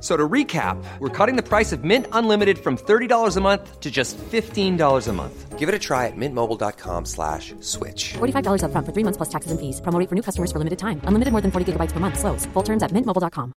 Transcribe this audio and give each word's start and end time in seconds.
So 0.00 0.16
to 0.16 0.28
recap, 0.28 0.82
we're 0.98 1.10
cutting 1.10 1.36
the 1.36 1.42
price 1.42 1.72
of 1.72 1.84
Mint 1.84 2.06
Unlimited 2.12 2.58
from 2.58 2.78
$30 2.78 3.36
a 3.36 3.40
month 3.40 3.80
to 3.80 3.90
just 3.90 4.16
$15 4.16 5.08
a 5.08 5.12
month. 5.12 5.58
Give 5.58 5.68
it 5.68 5.74
a 5.74 5.78
try 5.78 6.06
at 6.06 6.16
mintmobile.com 6.16 7.04
slash 7.04 7.54
switch. 7.60 8.14
$45 8.14 8.62
upfront 8.64 8.86
for 8.86 8.92
three 8.92 9.04
months 9.04 9.18
plus 9.18 9.28
taxes 9.28 9.52
and 9.52 9.60
fees. 9.60 9.82
Promo 9.82 9.98
rate 10.00 10.08
for 10.08 10.14
new 10.14 10.22
customers 10.22 10.50
for 10.50 10.58
limited 10.58 10.78
time. 10.78 11.02
Unlimited 11.04 11.32
more 11.32 11.42
than 11.42 11.50
40 11.50 11.72
gigabytes 11.72 11.92
per 11.92 12.00
month. 12.00 12.18
Slows. 12.18 12.46
Full 12.54 12.62
terms 12.62 12.82
at 12.82 12.92
mintmobile.com. 12.92 13.52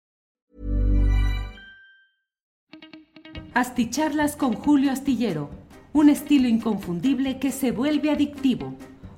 Asticharlas 3.54 4.38
con 4.38 4.54
Julio 4.54 4.94
Astillero, 4.94 5.50
un 5.92 6.10
estilo 6.10 6.48
inconfundible 6.48 7.38
que 7.38 7.52
se 7.52 7.72
vuelve 7.72 8.10
adictivo, 8.10 8.76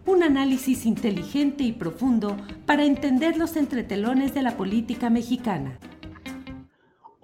un 0.07 0.23
análisis 0.23 0.87
inteligente 0.87 1.63
y 1.63 1.71
profundo 1.71 2.35
para 2.65 2.83
entender 2.83 3.37
los 3.37 3.55
entretelones 3.55 4.33
de 4.33 4.41
la 4.41 4.57
política 4.57 5.11
mexicana. 5.11 5.77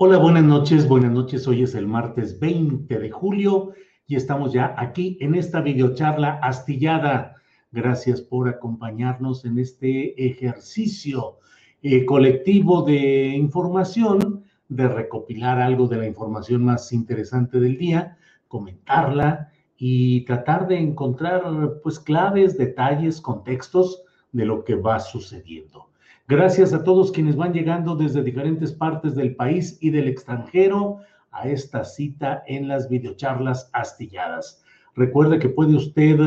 Hola, 0.01 0.17
buenas 0.17 0.45
noches, 0.45 0.87
buenas 0.87 1.11
noches. 1.11 1.45
Hoy 1.45 1.63
es 1.63 1.75
el 1.75 1.85
martes 1.85 2.39
20 2.39 2.99
de 2.99 3.11
julio 3.11 3.73
y 4.07 4.15
estamos 4.15 4.53
ya 4.53 4.73
aquí 4.77 5.17
en 5.19 5.35
esta 5.35 5.59
videocharla 5.59 6.39
astillada. 6.41 7.35
Gracias 7.73 8.21
por 8.21 8.47
acompañarnos 8.47 9.43
en 9.43 9.59
este 9.59 10.25
ejercicio 10.25 11.39
eh, 11.81 12.05
colectivo 12.05 12.83
de 12.83 13.35
información, 13.35 14.45
de 14.69 14.87
recopilar 14.87 15.59
algo 15.59 15.89
de 15.89 15.97
la 15.97 16.07
información 16.07 16.63
más 16.63 16.93
interesante 16.93 17.59
del 17.59 17.77
día, 17.77 18.17
comentarla 18.47 19.51
y 19.75 20.21
tratar 20.21 20.69
de 20.69 20.79
encontrar 20.79 21.43
pues 21.83 21.99
claves, 21.99 22.57
detalles, 22.57 23.19
contextos 23.19 24.01
de 24.31 24.45
lo 24.45 24.63
que 24.63 24.75
va 24.75 25.01
sucediendo. 25.01 25.88
Gracias 26.29 26.73
a 26.73 26.83
todos 26.83 27.11
quienes 27.11 27.35
van 27.35 27.53
llegando 27.53 27.95
desde 27.95 28.21
diferentes 28.21 28.71
partes 28.71 29.15
del 29.15 29.35
país 29.35 29.79
y 29.81 29.89
del 29.89 30.07
extranjero 30.07 30.99
a 31.31 31.49
esta 31.49 31.83
cita 31.83 32.43
en 32.45 32.67
las 32.67 32.87
videocharlas 32.87 33.71
astilladas. 33.73 34.63
Recuerde 34.93 35.39
que 35.39 35.49
puede 35.49 35.75
usted, 35.75 36.19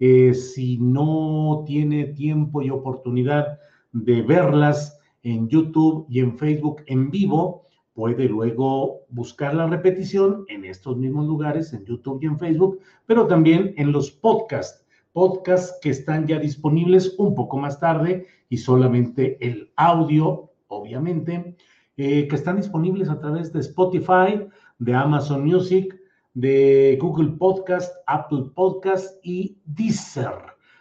eh, 0.00 0.32
si 0.32 0.78
no 0.78 1.62
tiene 1.66 2.06
tiempo 2.06 2.62
y 2.62 2.70
oportunidad 2.70 3.58
de 3.92 4.22
verlas 4.22 4.98
en 5.22 5.46
YouTube 5.50 6.06
y 6.08 6.20
en 6.20 6.38
Facebook 6.38 6.80
en 6.86 7.10
vivo, 7.10 7.66
puede 7.92 8.30
luego 8.30 9.00
buscar 9.10 9.52
la 9.52 9.66
repetición 9.66 10.46
en 10.48 10.64
estos 10.64 10.96
mismos 10.96 11.26
lugares, 11.26 11.74
en 11.74 11.84
YouTube 11.84 12.22
y 12.22 12.26
en 12.28 12.38
Facebook, 12.38 12.78
pero 13.04 13.26
también 13.26 13.74
en 13.76 13.92
los 13.92 14.10
podcasts 14.10 14.86
podcasts 15.12 15.78
que 15.80 15.90
están 15.90 16.26
ya 16.26 16.38
disponibles 16.38 17.14
un 17.18 17.34
poco 17.34 17.58
más 17.58 17.80
tarde 17.80 18.26
y 18.48 18.58
solamente 18.58 19.38
el 19.46 19.72
audio, 19.76 20.52
obviamente, 20.68 21.56
eh, 21.96 22.28
que 22.28 22.36
están 22.36 22.56
disponibles 22.56 23.08
a 23.08 23.18
través 23.18 23.52
de 23.52 23.60
Spotify, 23.60 24.46
de 24.78 24.94
Amazon 24.94 25.44
Music, 25.44 25.98
de 26.34 26.96
Google 27.00 27.32
Podcast, 27.32 27.96
Apple 28.06 28.50
Podcast 28.54 29.18
y 29.24 29.58
Deezer. 29.64 30.36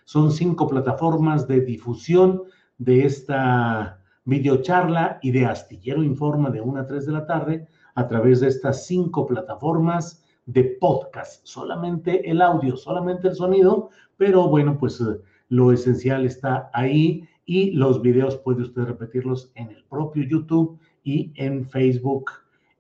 Son 0.06 0.32
cinco 0.32 0.68
plataformas 0.68 1.48
de 1.48 1.62
difusión 1.62 2.44
de 2.78 3.06
esta 3.06 4.00
videocharla 4.26 5.20
y 5.22 5.32
de 5.32 5.46
Astillero 5.46 6.04
Informa 6.04 6.50
de 6.50 6.62
1 6.62 6.82
a 6.82 6.86
3 6.86 7.06
de 7.06 7.12
la 7.12 7.26
tarde 7.26 7.68
a 7.96 8.08
través 8.08 8.42
de 8.42 8.50
estas 8.50 8.86
cinco 8.86 9.26
plataformas 9.26 10.24
de 10.48 10.64
podcast, 10.80 11.46
solamente 11.46 12.30
el 12.30 12.42
audio, 12.42 12.76
solamente 12.76 13.28
el 13.28 13.36
sonido, 13.36 13.90
pero 14.18 14.48
bueno, 14.48 14.78
pues 14.80 15.00
eh, 15.02 15.20
lo 15.50 15.72
esencial 15.72 16.26
está 16.26 16.70
ahí 16.74 17.28
y 17.46 17.72
los 17.72 18.02
videos 18.02 18.38
puede 18.38 18.64
usted 18.64 18.84
repetirlos 18.84 19.52
en 19.56 19.70
el 19.70 19.84
propio 19.86 20.24
YouTube 20.24 20.80
y 21.04 21.32
en 21.36 21.66
Facebook 21.66 22.32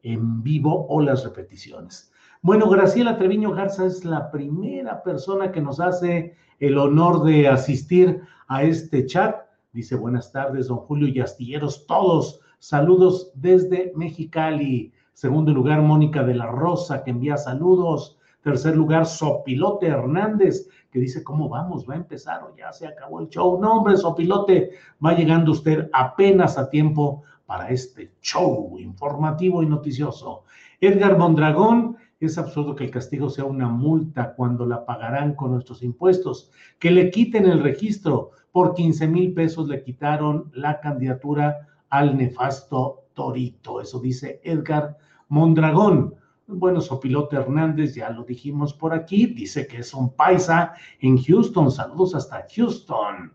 en 0.03 0.41
vivo 0.41 0.88
o 0.89 1.01
las 1.01 1.23
repeticiones. 1.23 2.11
Bueno, 2.41 2.69
Graciela 2.69 3.17
Treviño 3.17 3.51
Garza 3.51 3.85
es 3.85 4.06
la 4.06 4.31
primera 4.31 5.03
persona 5.03 5.51
que 5.51 5.61
nos 5.61 5.79
hace 5.79 6.35
el 6.59 6.77
honor 6.77 7.23
de 7.23 7.47
asistir 7.47 8.22
a 8.47 8.63
este 8.63 9.06
chat. 9.06 9.35
Dice, 9.73 9.95
buenas 9.95 10.31
tardes, 10.31 10.67
don 10.67 10.77
Julio 10.77 11.07
y 11.09 11.19
astilleros, 11.19 11.85
todos. 11.88 12.39
Saludos 12.59 13.31
desde 13.35 13.91
Mexicali. 13.95 14.94
Segundo 15.17 15.51
lugar, 15.51 15.81
Mónica 15.81 16.23
de 16.23 16.35
la 16.35 16.45
Rosa, 16.45 17.03
que 17.03 17.09
envía 17.09 17.38
saludos. 17.38 18.19
Tercer 18.44 18.78
lugar, 18.78 19.07
Sopilote 19.07 19.88
Hernández, 19.88 20.69
que 20.91 21.00
dice, 21.00 21.23
¿cómo 21.23 21.50
vamos? 21.50 21.89
¿Va 21.89 21.95
a 21.95 21.97
empezar 21.97 22.44
o 22.44 22.55
ya 22.55 22.72
se 22.72 22.85
acabó 22.85 23.22
el 23.22 23.27
show? 23.27 23.59
No, 23.59 23.79
hombre, 23.79 23.97
Sopilote, 23.97 24.73
va 25.03 25.16
llegando 25.16 25.53
usted 25.53 25.89
apenas 25.91 26.59
a 26.59 26.69
tiempo 26.69 27.23
para 27.47 27.69
este 27.69 28.11
show 28.22 28.77
informativo 28.77 29.63
y 29.63 29.66
noticioso. 29.66 30.44
Edgar 30.79 31.17
Mondragón, 31.17 31.97
es 32.19 32.38
absurdo 32.38 32.75
que 32.75 32.83
el 32.83 32.91
castigo 32.91 33.31
sea 33.31 33.45
una 33.45 33.69
multa 33.69 34.35
cuando 34.35 34.67
la 34.67 34.85
pagarán 34.85 35.33
con 35.33 35.50
nuestros 35.50 35.81
impuestos. 35.81 36.51
Que 36.77 36.91
le 36.91 37.09
quiten 37.09 37.47
el 37.47 37.63
registro. 37.63 38.33
Por 38.51 38.75
15 38.75 39.07
mil 39.07 39.33
pesos 39.33 39.67
le 39.67 39.81
quitaron 39.81 40.51
la 40.53 40.79
candidatura 40.79 41.67
al 41.89 42.16
nefasto 42.16 43.06
Torito. 43.16 43.81
Eso 43.81 44.00
dice 44.00 44.39
Edgar 44.44 44.95
Mondragón. 45.29 46.15
Bueno, 46.47 46.79
Sopilote 46.79 47.35
Hernández, 47.35 47.95
ya 47.95 48.09
lo 48.09 48.23
dijimos 48.23 48.73
por 48.73 48.93
aquí, 48.93 49.27
dice 49.27 49.67
que 49.67 49.79
es 49.79 49.93
un 49.93 50.13
paisa 50.13 50.73
en 51.01 51.21
Houston. 51.21 51.69
Saludos 51.69 52.15
hasta 52.15 52.45
Houston, 52.55 53.33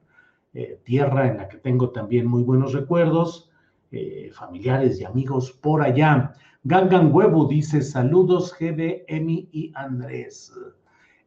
eh, 0.54 0.80
tierra 0.82 1.28
en 1.28 1.36
la 1.36 1.48
que 1.48 1.58
tengo 1.58 1.90
también 1.90 2.26
muy 2.26 2.42
buenos 2.42 2.72
recuerdos, 2.72 3.50
eh, 3.90 4.30
familiares 4.32 4.98
y 4.98 5.04
amigos 5.04 5.52
por 5.52 5.82
allá. 5.82 6.32
Gangan 6.64 7.12
Huevo 7.12 7.46
dice 7.46 7.82
saludos, 7.82 8.54
GB, 8.58 9.04
Emi 9.08 9.48
y 9.52 9.72
Andrés. 9.74 10.52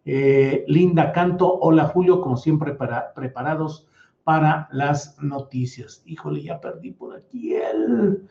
Eh, 0.05 0.65
Linda 0.67 1.11
Canto, 1.11 1.59
hola 1.59 1.85
Julio, 1.85 2.21
como 2.21 2.37
siempre 2.37 2.73
para, 2.73 3.13
preparados 3.13 3.87
para 4.23 4.67
las 4.71 5.21
noticias. 5.21 6.01
Híjole, 6.05 6.41
ya 6.41 6.59
perdí 6.59 6.91
por 6.91 7.15
aquí 7.15 7.53
el, 7.53 8.27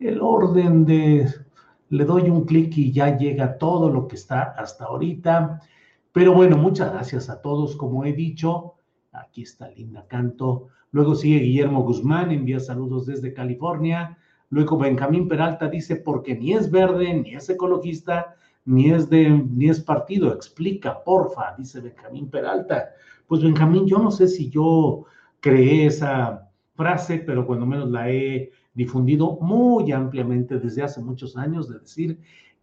el 0.00 0.20
orden 0.20 0.84
de 0.84 1.28
le 1.90 2.04
doy 2.04 2.30
un 2.30 2.44
clic 2.44 2.76
y 2.78 2.92
ya 2.92 3.16
llega 3.16 3.58
todo 3.58 3.90
lo 3.90 4.06
que 4.08 4.16
está 4.16 4.42
hasta 4.56 4.84
ahorita. 4.84 5.60
Pero 6.12 6.32
bueno, 6.32 6.56
muchas 6.56 6.92
gracias 6.92 7.28
a 7.28 7.42
todos, 7.42 7.76
como 7.76 8.04
he 8.04 8.12
dicho. 8.12 8.74
Aquí 9.12 9.42
está 9.42 9.68
Linda 9.70 10.06
Canto. 10.06 10.68
Luego 10.92 11.14
sigue 11.14 11.40
Guillermo 11.40 11.82
Guzmán, 11.82 12.30
envía 12.30 12.60
saludos 12.60 13.06
desde 13.06 13.32
California. 13.32 14.16
Luego 14.50 14.78
Benjamín 14.78 15.28
Peralta 15.28 15.68
dice, 15.68 15.96
porque 15.96 16.36
ni 16.36 16.52
es 16.52 16.70
verde, 16.70 17.12
ni 17.14 17.34
es 17.34 17.48
ecologista, 17.48 18.34
ni 18.64 18.90
es 18.90 19.10
de, 19.10 19.28
ni 19.28 19.68
es 19.68 19.80
partido. 19.80 20.32
Explica, 20.32 21.02
porfa, 21.02 21.54
dice 21.58 21.80
Benjamín 21.80 22.30
Peralta. 22.30 22.90
Pues 23.26 23.42
Benjamín, 23.42 23.86
yo 23.86 23.98
no 23.98 24.12
sé 24.12 24.28
si 24.28 24.48
yo 24.48 25.06
creé 25.40 25.86
esa 25.86 26.48
frase, 26.74 27.18
pero 27.18 27.46
cuando 27.46 27.66
menos 27.66 27.90
la 27.90 28.10
he 28.10 28.50
difundido 28.80 29.36
muy 29.42 29.92
ampliamente 29.92 30.58
desde 30.58 30.82
hace 30.82 31.02
muchos 31.02 31.36
años, 31.36 31.68
de 31.68 31.80
decir 31.80 32.18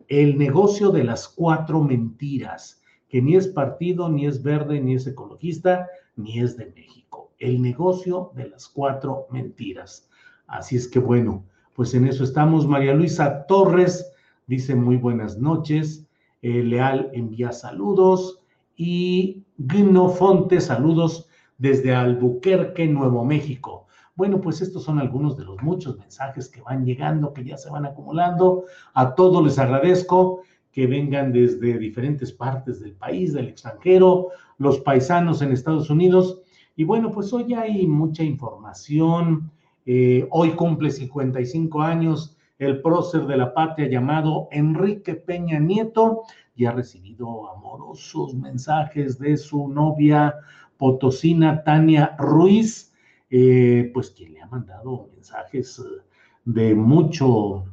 el 0.07 0.35
negocio 0.35 0.89
de 0.89 1.03
las 1.03 1.27
cuatro 1.27 1.83
mentiras, 1.83 2.81
que 3.07 3.21
ni 3.21 3.35
es 3.35 3.47
partido, 3.47 4.09
ni 4.09 4.25
es 4.25 4.41
verde, 4.41 4.81
ni 4.81 4.95
es 4.95 5.05
ecologista, 5.05 5.87
ni 6.15 6.39
es 6.39 6.57
de 6.57 6.71
México. 6.75 7.33
El 7.37 7.61
negocio 7.61 8.31
de 8.33 8.49
las 8.49 8.67
cuatro 8.67 9.27
mentiras. 9.29 10.09
Así 10.47 10.75
es 10.75 10.87
que 10.87 10.97
bueno, 10.97 11.45
pues 11.75 11.93
en 11.93 12.07
eso 12.07 12.23
estamos. 12.23 12.65
María 12.65 12.95
Luisa 12.95 13.45
Torres 13.45 14.11
dice 14.47 14.73
muy 14.73 14.97
buenas 14.97 15.37
noches. 15.37 16.07
Eh, 16.41 16.63
Leal 16.63 17.11
envía 17.13 17.51
saludos 17.51 18.41
y 18.75 19.43
Gno 19.59 20.09
Fonte, 20.09 20.61
saludos 20.61 21.29
desde 21.59 21.93
Albuquerque, 21.93 22.87
Nuevo 22.87 23.23
México. 23.23 23.86
Bueno, 24.17 24.41
pues 24.41 24.61
estos 24.61 24.83
son 24.83 24.97
algunos 24.97 25.37
de 25.37 25.45
los 25.45 25.61
muchos 25.61 25.97
mensajes 25.99 26.49
que 26.49 26.61
van 26.61 26.83
llegando, 26.83 27.33
que 27.33 27.45
ya 27.45 27.55
se 27.55 27.69
van 27.69 27.85
acumulando. 27.85 28.63
A 28.95 29.13
todos 29.13 29.43
les 29.45 29.59
agradezco 29.59 30.41
que 30.71 30.87
vengan 30.87 31.31
desde 31.31 31.77
diferentes 31.77 32.31
partes 32.31 32.79
del 32.79 32.93
país, 32.93 33.33
del 33.33 33.47
extranjero, 33.47 34.29
los 34.57 34.79
paisanos 34.79 35.43
en 35.43 35.51
Estados 35.51 35.91
Unidos. 35.91 36.41
Y 36.75 36.83
bueno, 36.83 37.11
pues 37.11 37.31
hoy 37.31 37.53
hay 37.53 37.85
mucha 37.85 38.23
información. 38.23 39.51
Eh, 39.85 40.27
hoy 40.31 40.49
cumple 40.53 40.89
55 40.89 41.79
años 41.83 42.35
el 42.57 42.81
prócer 42.81 43.27
de 43.27 43.37
la 43.37 43.53
patria 43.53 43.87
llamado 43.87 44.47
Enrique 44.49 45.13
Peña 45.13 45.59
Nieto 45.59 46.23
y 46.55 46.65
ha 46.65 46.71
recibido 46.71 47.51
amorosos 47.51 48.33
mensajes 48.33 49.19
de 49.19 49.37
su 49.37 49.67
novia 49.67 50.33
potosina 50.77 51.63
Tania 51.63 52.15
Ruiz, 52.17 52.86
eh, 53.29 53.91
pues 53.93 54.11
quien 54.11 54.33
le 54.33 54.41
ha 54.41 54.47
mandado 54.47 55.09
mensajes 55.13 55.79
eh, 55.79 56.01
de 56.45 56.75
mucho 56.75 57.65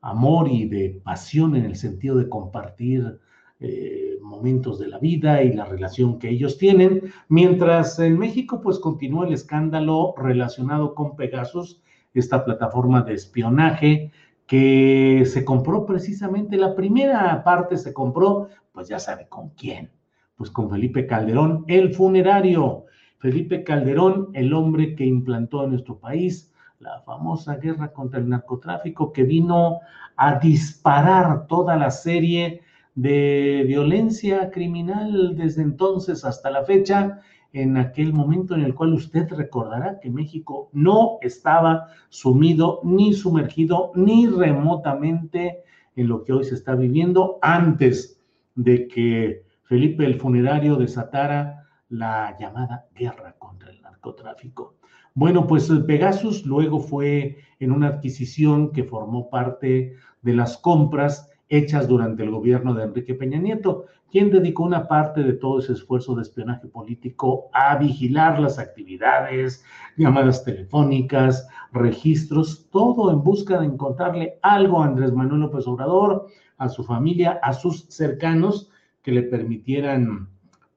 amor 0.00 0.48
y 0.48 0.68
de 0.68 1.00
pasión 1.02 1.56
en 1.56 1.64
el 1.64 1.76
sentido 1.76 2.16
de 2.16 2.28
compartir 2.28 3.18
eh, 3.58 4.16
momentos 4.22 4.78
de 4.78 4.88
la 4.88 4.98
vida 4.98 5.42
y 5.42 5.52
la 5.52 5.66
relación 5.66 6.18
que 6.18 6.30
ellos 6.30 6.56
tienen, 6.56 7.12
mientras 7.28 7.98
en 7.98 8.18
México 8.18 8.60
pues 8.62 8.78
continúa 8.78 9.26
el 9.26 9.34
escándalo 9.34 10.14
relacionado 10.16 10.94
con 10.94 11.16
Pegasus, 11.16 11.82
esta 12.14 12.44
plataforma 12.44 13.02
de 13.02 13.14
espionaje 13.14 14.12
que 14.46 15.24
se 15.26 15.44
compró 15.44 15.84
precisamente, 15.84 16.56
la 16.56 16.74
primera 16.74 17.44
parte 17.44 17.76
se 17.76 17.92
compró, 17.92 18.48
pues 18.72 18.88
ya 18.88 18.98
sabe 18.98 19.28
con 19.28 19.50
quién, 19.50 19.90
pues 20.36 20.50
con 20.50 20.70
Felipe 20.70 21.06
Calderón, 21.06 21.64
el 21.68 21.94
funerario. 21.94 22.86
Felipe 23.20 23.62
Calderón, 23.64 24.30
el 24.32 24.52
hombre 24.54 24.94
que 24.96 25.04
implantó 25.04 25.64
en 25.64 25.70
nuestro 25.70 25.98
país 25.98 26.50
la 26.78 27.02
famosa 27.02 27.56
guerra 27.56 27.92
contra 27.92 28.18
el 28.18 28.28
narcotráfico, 28.28 29.12
que 29.12 29.24
vino 29.24 29.80
a 30.16 30.38
disparar 30.38 31.46
toda 31.46 31.76
la 31.76 31.90
serie 31.90 32.62
de 32.94 33.64
violencia 33.66 34.50
criminal 34.50 35.36
desde 35.36 35.62
entonces 35.62 36.24
hasta 36.24 36.50
la 36.50 36.64
fecha 36.64 37.20
en 37.52 37.76
aquel 37.76 38.14
momento 38.14 38.54
en 38.54 38.62
el 38.62 38.74
cual 38.74 38.94
usted 38.94 39.28
recordará 39.30 40.00
que 40.00 40.08
México 40.08 40.70
no 40.72 41.18
estaba 41.20 41.88
sumido 42.08 42.80
ni 42.84 43.12
sumergido 43.12 43.92
ni 43.94 44.26
remotamente 44.26 45.62
en 45.96 46.08
lo 46.08 46.24
que 46.24 46.32
hoy 46.32 46.44
se 46.44 46.54
está 46.54 46.74
viviendo 46.74 47.38
antes 47.42 48.18
de 48.54 48.88
que 48.88 49.44
Felipe 49.64 50.06
el 50.06 50.18
Funerario 50.18 50.76
desatara 50.76 51.59
la 51.90 52.36
llamada 52.38 52.86
guerra 52.94 53.36
contra 53.38 53.70
el 53.70 53.82
narcotráfico. 53.82 54.76
Bueno, 55.14 55.46
pues 55.46 55.70
Pegasus 55.86 56.46
luego 56.46 56.80
fue 56.80 57.38
en 57.58 57.72
una 57.72 57.88
adquisición 57.88 58.72
que 58.72 58.84
formó 58.84 59.28
parte 59.28 59.96
de 60.22 60.34
las 60.34 60.56
compras 60.56 61.30
hechas 61.48 61.88
durante 61.88 62.22
el 62.22 62.30
gobierno 62.30 62.74
de 62.74 62.84
Enrique 62.84 63.14
Peña 63.14 63.38
Nieto, 63.38 63.86
quien 64.10 64.30
dedicó 64.30 64.62
una 64.62 64.86
parte 64.86 65.22
de 65.22 65.32
todo 65.32 65.58
ese 65.58 65.72
esfuerzo 65.72 66.14
de 66.14 66.22
espionaje 66.22 66.68
político 66.68 67.50
a 67.52 67.76
vigilar 67.76 68.38
las 68.38 68.58
actividades, 68.58 69.64
llamadas 69.96 70.44
telefónicas, 70.44 71.48
registros, 71.72 72.68
todo 72.70 73.10
en 73.10 73.22
busca 73.22 73.60
de 73.60 73.66
encontrarle 73.66 74.38
algo 74.42 74.80
a 74.80 74.86
Andrés 74.86 75.12
Manuel 75.12 75.42
López 75.42 75.66
Obrador, 75.66 76.26
a 76.56 76.68
su 76.68 76.84
familia, 76.84 77.40
a 77.42 77.52
sus 77.52 77.86
cercanos, 77.88 78.70
que 79.02 79.12
le 79.12 79.22
permitieran 79.22 80.28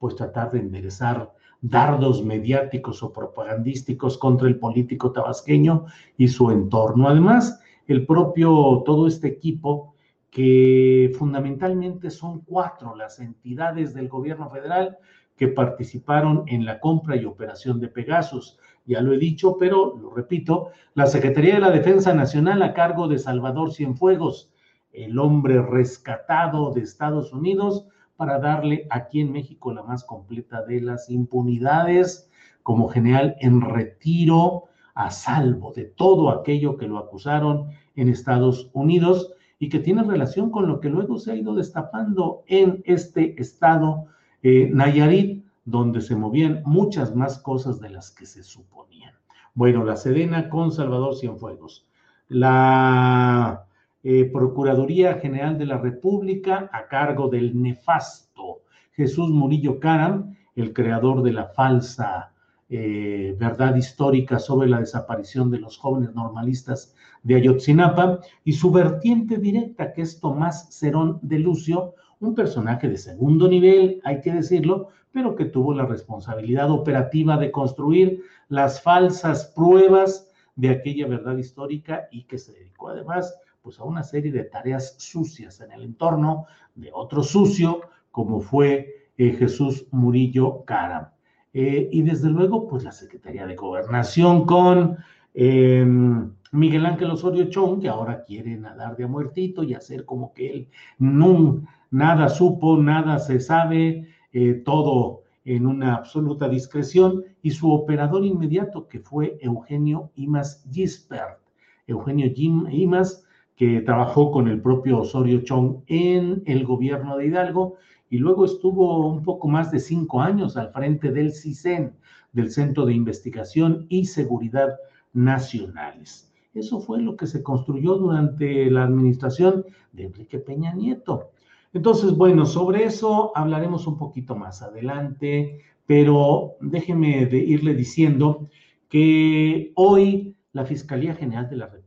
pues 0.04 0.16
tratar 0.16 0.50
de 0.52 0.58
enderezar 0.58 1.32
dardos 1.62 2.22
mediáticos 2.22 3.02
o 3.02 3.10
propagandísticos 3.10 4.18
contra 4.18 4.48
el 4.48 4.58
político 4.58 5.12
tabasqueño 5.12 5.86
y 6.18 6.28
su 6.28 6.50
entorno. 6.50 7.08
Además, 7.08 7.58
el 7.86 8.04
propio, 8.04 8.82
todo 8.84 9.06
este 9.06 9.28
equipo 9.28 9.94
que 10.30 11.10
fundamentalmente 11.18 12.10
son 12.10 12.40
cuatro 12.40 12.94
las 12.94 13.18
entidades 13.18 13.94
del 13.94 14.10
gobierno 14.10 14.50
federal 14.50 14.98
que 15.38 15.48
participaron 15.48 16.44
en 16.48 16.66
la 16.66 16.80
compra 16.80 17.16
y 17.16 17.24
operación 17.24 17.80
de 17.80 17.88
Pegasus. 17.88 18.58
Ya 18.84 19.00
lo 19.00 19.14
he 19.14 19.18
dicho, 19.18 19.56
pero 19.58 19.96
lo 19.96 20.10
repito, 20.10 20.68
la 20.92 21.06
Secretaría 21.06 21.54
de 21.54 21.60
la 21.60 21.70
Defensa 21.70 22.12
Nacional 22.12 22.60
a 22.60 22.74
cargo 22.74 23.08
de 23.08 23.18
Salvador 23.18 23.72
Cienfuegos, 23.72 24.52
el 24.92 25.18
hombre 25.18 25.62
rescatado 25.62 26.74
de 26.74 26.82
Estados 26.82 27.32
Unidos, 27.32 27.86
para 28.16 28.38
darle 28.38 28.86
aquí 28.90 29.20
en 29.20 29.32
México 29.32 29.72
la 29.72 29.82
más 29.82 30.04
completa 30.04 30.62
de 30.62 30.80
las 30.80 31.10
impunidades 31.10 32.30
como 32.62 32.88
general 32.88 33.36
en 33.40 33.60
retiro, 33.60 34.64
a 34.94 35.10
salvo 35.10 35.72
de 35.72 35.84
todo 35.84 36.30
aquello 36.30 36.76
que 36.76 36.86
lo 36.86 36.98
acusaron 36.98 37.68
en 37.96 38.08
Estados 38.08 38.70
Unidos 38.72 39.32
y 39.58 39.68
que 39.68 39.80
tiene 39.80 40.02
relación 40.02 40.50
con 40.50 40.66
lo 40.66 40.80
que 40.80 40.88
luego 40.88 41.18
se 41.18 41.32
ha 41.32 41.36
ido 41.36 41.54
destapando 41.54 42.44
en 42.46 42.82
este 42.86 43.40
estado 43.40 44.06
eh, 44.42 44.70
Nayarit, 44.72 45.44
donde 45.64 46.00
se 46.00 46.16
movían 46.16 46.62
muchas 46.64 47.14
más 47.14 47.38
cosas 47.38 47.80
de 47.80 47.90
las 47.90 48.10
que 48.10 48.26
se 48.26 48.42
suponían. 48.42 49.14
Bueno, 49.54 49.84
la 49.84 49.96
Sedena 49.96 50.48
con 50.48 50.72
Salvador 50.72 51.16
Cienfuegos, 51.16 51.86
la 52.28 53.66
eh, 54.04 54.30
Procuraduría 54.32 55.14
General 55.14 55.58
de 55.58 55.66
la 55.66 55.78
República 55.78 56.70
a 56.72 56.86
cargo 56.86 57.28
del 57.28 57.60
nefasto 57.60 58.60
Jesús 58.92 59.30
Murillo 59.30 59.80
Caram, 59.80 60.36
el 60.54 60.72
creador 60.72 61.22
de 61.22 61.32
la 61.32 61.46
falsa 61.46 62.32
eh, 62.68 63.34
verdad 63.38 63.74
histórica 63.76 64.38
sobre 64.38 64.68
la 64.68 64.80
desaparición 64.80 65.50
de 65.50 65.58
los 65.58 65.78
jóvenes 65.78 66.14
normalistas 66.14 66.94
de 67.22 67.36
Ayotzinapa, 67.36 68.20
y 68.44 68.52
su 68.52 68.70
vertiente 68.70 69.38
directa, 69.38 69.92
que 69.92 70.02
es 70.02 70.20
Tomás 70.20 70.68
Cerón 70.70 71.18
de 71.22 71.38
Lucio, 71.38 71.94
un 72.20 72.34
personaje 72.34 72.88
de 72.88 72.98
segundo 72.98 73.48
nivel, 73.48 74.00
hay 74.04 74.20
que 74.20 74.32
decirlo, 74.32 74.88
pero 75.12 75.34
que 75.34 75.46
tuvo 75.46 75.74
la 75.74 75.86
responsabilidad 75.86 76.70
operativa 76.70 77.36
de 77.36 77.50
construir 77.50 78.22
las 78.48 78.80
falsas 78.80 79.52
pruebas 79.54 80.30
de 80.56 80.70
aquella 80.70 81.06
verdad 81.06 81.36
histórica 81.36 82.08
y 82.10 82.24
que 82.24 82.38
se 82.38 82.52
dedicó 82.52 82.88
además 82.88 83.34
pues 83.64 83.80
a 83.80 83.84
una 83.84 84.02
serie 84.02 84.30
de 84.30 84.44
tareas 84.44 84.94
sucias 84.98 85.58
en 85.62 85.72
el 85.72 85.84
entorno 85.84 86.44
de 86.74 86.90
otro 86.92 87.22
sucio 87.22 87.80
como 88.10 88.40
fue 88.40 89.08
eh, 89.16 89.32
Jesús 89.32 89.86
Murillo 89.90 90.64
Caram. 90.66 91.08
Eh, 91.54 91.88
y 91.90 92.02
desde 92.02 92.28
luego, 92.28 92.68
pues 92.68 92.84
la 92.84 92.92
Secretaría 92.92 93.46
de 93.46 93.56
Gobernación 93.56 94.44
con 94.44 94.98
em, 95.32 96.30
Miguel 96.52 96.84
Ángel 96.84 97.10
Osorio 97.10 97.48
Chong, 97.48 97.80
que 97.80 97.88
ahora 97.88 98.22
quiere 98.24 98.54
nadar 98.56 98.96
de 98.96 99.04
a 99.04 99.08
muertito 99.08 99.62
y 99.62 99.72
hacer 99.72 100.04
como 100.04 100.34
que 100.34 100.50
él 100.50 100.68
no, 100.98 101.62
nada 101.90 102.28
supo, 102.28 102.76
nada 102.76 103.18
se 103.18 103.40
sabe, 103.40 104.08
eh, 104.32 104.62
todo 104.64 105.22
en 105.46 105.66
una 105.66 105.94
absoluta 105.94 106.48
discreción, 106.48 107.24
y 107.40 107.50
su 107.50 107.72
operador 107.72 108.26
inmediato, 108.26 108.88
que 108.88 109.00
fue 109.00 109.38
Eugenio 109.40 110.10
Imas 110.16 110.66
Gispert. 110.70 111.38
Eugenio 111.86 112.30
Jim 112.34 112.66
Imas, 112.70 113.23
que 113.56 113.80
trabajó 113.80 114.30
con 114.30 114.48
el 114.48 114.60
propio 114.60 115.00
Osorio 115.00 115.42
Chong 115.42 115.82
en 115.86 116.42
el 116.46 116.64
gobierno 116.64 117.16
de 117.16 117.26
Hidalgo 117.26 117.76
y 118.10 118.18
luego 118.18 118.44
estuvo 118.44 119.08
un 119.08 119.22
poco 119.22 119.48
más 119.48 119.70
de 119.70 119.80
cinco 119.80 120.20
años 120.20 120.56
al 120.56 120.72
frente 120.72 121.10
del 121.10 121.32
CISEN, 121.32 121.94
del 122.32 122.50
Centro 122.50 122.84
de 122.84 122.94
Investigación 122.94 123.86
y 123.88 124.06
Seguridad 124.06 124.76
Nacionales. 125.12 126.32
Eso 126.52 126.80
fue 126.80 127.00
lo 127.00 127.16
que 127.16 127.26
se 127.26 127.42
construyó 127.42 127.96
durante 127.96 128.70
la 128.70 128.84
administración 128.84 129.64
de 129.92 130.04
Enrique 130.04 130.38
Peña 130.38 130.72
Nieto. 130.72 131.30
Entonces, 131.72 132.12
bueno, 132.12 132.46
sobre 132.46 132.84
eso 132.84 133.32
hablaremos 133.36 133.86
un 133.88 133.98
poquito 133.98 134.36
más 134.36 134.62
adelante, 134.62 135.60
pero 135.86 136.52
déjeme 136.60 137.26
de 137.26 137.38
irle 137.38 137.74
diciendo 137.74 138.48
que 138.88 139.72
hoy 139.74 140.36
la 140.52 140.64
Fiscalía 140.64 141.14
General 141.14 141.50
de 141.50 141.56
la 141.56 141.66
República, 141.66 141.83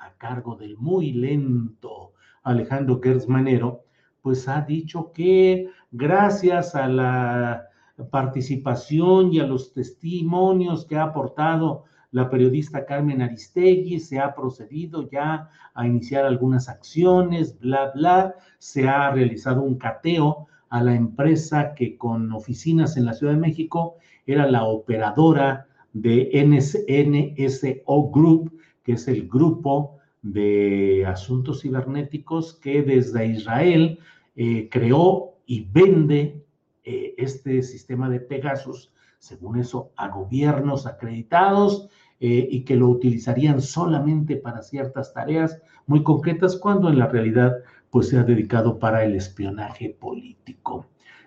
a 0.00 0.12
cargo 0.18 0.56
del 0.56 0.76
muy 0.76 1.12
lento 1.12 2.12
Alejandro 2.42 3.00
Gertz 3.00 3.28
Manero, 3.28 3.84
pues 4.22 4.48
ha 4.48 4.62
dicho 4.62 5.12
que 5.12 5.68
gracias 5.92 6.74
a 6.74 6.88
la 6.88 7.66
participación 8.10 9.32
y 9.32 9.38
a 9.38 9.46
los 9.46 9.72
testimonios 9.72 10.84
que 10.84 10.96
ha 10.96 11.04
aportado 11.04 11.84
la 12.10 12.28
periodista 12.28 12.84
Carmen 12.84 13.22
Aristegui, 13.22 14.00
se 14.00 14.18
ha 14.18 14.34
procedido 14.34 15.08
ya 15.08 15.48
a 15.74 15.86
iniciar 15.86 16.24
algunas 16.24 16.68
acciones, 16.68 17.56
bla, 17.60 17.92
bla, 17.94 18.34
se 18.58 18.88
ha 18.88 19.10
realizado 19.12 19.62
un 19.62 19.76
cateo 19.76 20.48
a 20.70 20.82
la 20.82 20.94
empresa 20.94 21.74
que 21.74 21.96
con 21.96 22.32
oficinas 22.32 22.96
en 22.96 23.04
la 23.04 23.12
Ciudad 23.12 23.34
de 23.34 23.40
México 23.40 23.96
era 24.26 24.50
la 24.50 24.64
operadora 24.64 25.66
de 25.92 26.30
NSO 26.34 28.10
Group, 28.10 28.59
que 28.90 28.94
es 28.94 29.06
el 29.06 29.28
grupo 29.28 29.98
de 30.20 31.06
Asuntos 31.06 31.62
Cibernéticos 31.62 32.54
que 32.54 32.82
desde 32.82 33.24
Israel 33.24 34.00
eh, 34.34 34.68
creó 34.68 35.36
y 35.46 35.60
vende 35.60 36.44
eh, 36.82 37.14
este 37.16 37.62
sistema 37.62 38.10
de 38.10 38.18
Pegasus, 38.18 38.92
según 39.20 39.60
eso, 39.60 39.92
a 39.94 40.08
gobiernos 40.08 40.86
acreditados 40.86 41.88
eh, 42.18 42.48
y 42.50 42.64
que 42.64 42.74
lo 42.74 42.88
utilizarían 42.88 43.62
solamente 43.62 44.34
para 44.34 44.60
ciertas 44.60 45.14
tareas 45.14 45.62
muy 45.86 46.02
concretas, 46.02 46.56
cuando 46.56 46.88
en 46.88 46.98
la 46.98 47.06
realidad 47.06 47.58
pues 47.90 48.08
se 48.08 48.18
ha 48.18 48.24
dedicado 48.24 48.80
para 48.80 49.04
el 49.04 49.14
espionaje 49.14 49.96
político. 50.00 50.86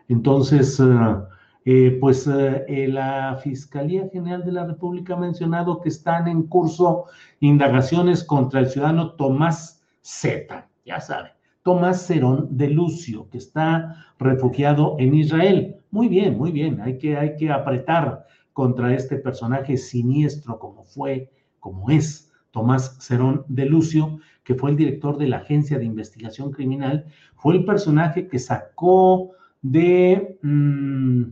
Entonces, 0.09 0.81
eh, 1.65 1.97
pues 2.01 2.27
eh, 2.27 2.87
la 2.89 3.39
Fiscalía 3.41 4.09
General 4.11 4.43
de 4.43 4.51
la 4.51 4.65
República 4.65 5.13
ha 5.13 5.19
mencionado 5.19 5.79
que 5.81 5.89
están 5.89 6.27
en 6.27 6.43
curso 6.43 7.05
indagaciones 7.39 8.23
contra 8.23 8.59
el 8.59 8.69
ciudadano 8.69 9.13
Tomás 9.13 9.81
Z, 10.01 10.67
ya 10.85 10.99
sabe, 10.99 11.31
Tomás 11.63 12.05
Cerón 12.05 12.47
de 12.51 12.69
Lucio, 12.69 13.29
que 13.29 13.37
está 13.37 13.95
refugiado 14.19 14.97
en 14.99 15.15
Israel. 15.15 15.77
Muy 15.91 16.09
bien, 16.09 16.37
muy 16.37 16.51
bien, 16.51 16.81
hay 16.81 16.97
que, 16.97 17.15
hay 17.15 17.37
que 17.37 17.49
apretar 17.49 18.25
contra 18.51 18.93
este 18.93 19.15
personaje 19.17 19.77
siniestro 19.77 20.59
como 20.59 20.83
fue, 20.83 21.31
como 21.59 21.89
es 21.89 22.31
Tomás 22.51 22.97
Cerón 22.99 23.45
de 23.47 23.65
Lucio, 23.65 24.19
que 24.43 24.55
fue 24.55 24.71
el 24.71 24.77
director 24.77 25.17
de 25.17 25.27
la 25.27 25.37
Agencia 25.37 25.79
de 25.79 25.85
Investigación 25.85 26.51
Criminal, 26.51 27.05
fue 27.35 27.55
el 27.55 27.65
personaje 27.65 28.27
que 28.27 28.39
sacó 28.39 29.31
de, 29.61 30.37
mm, 30.43 31.23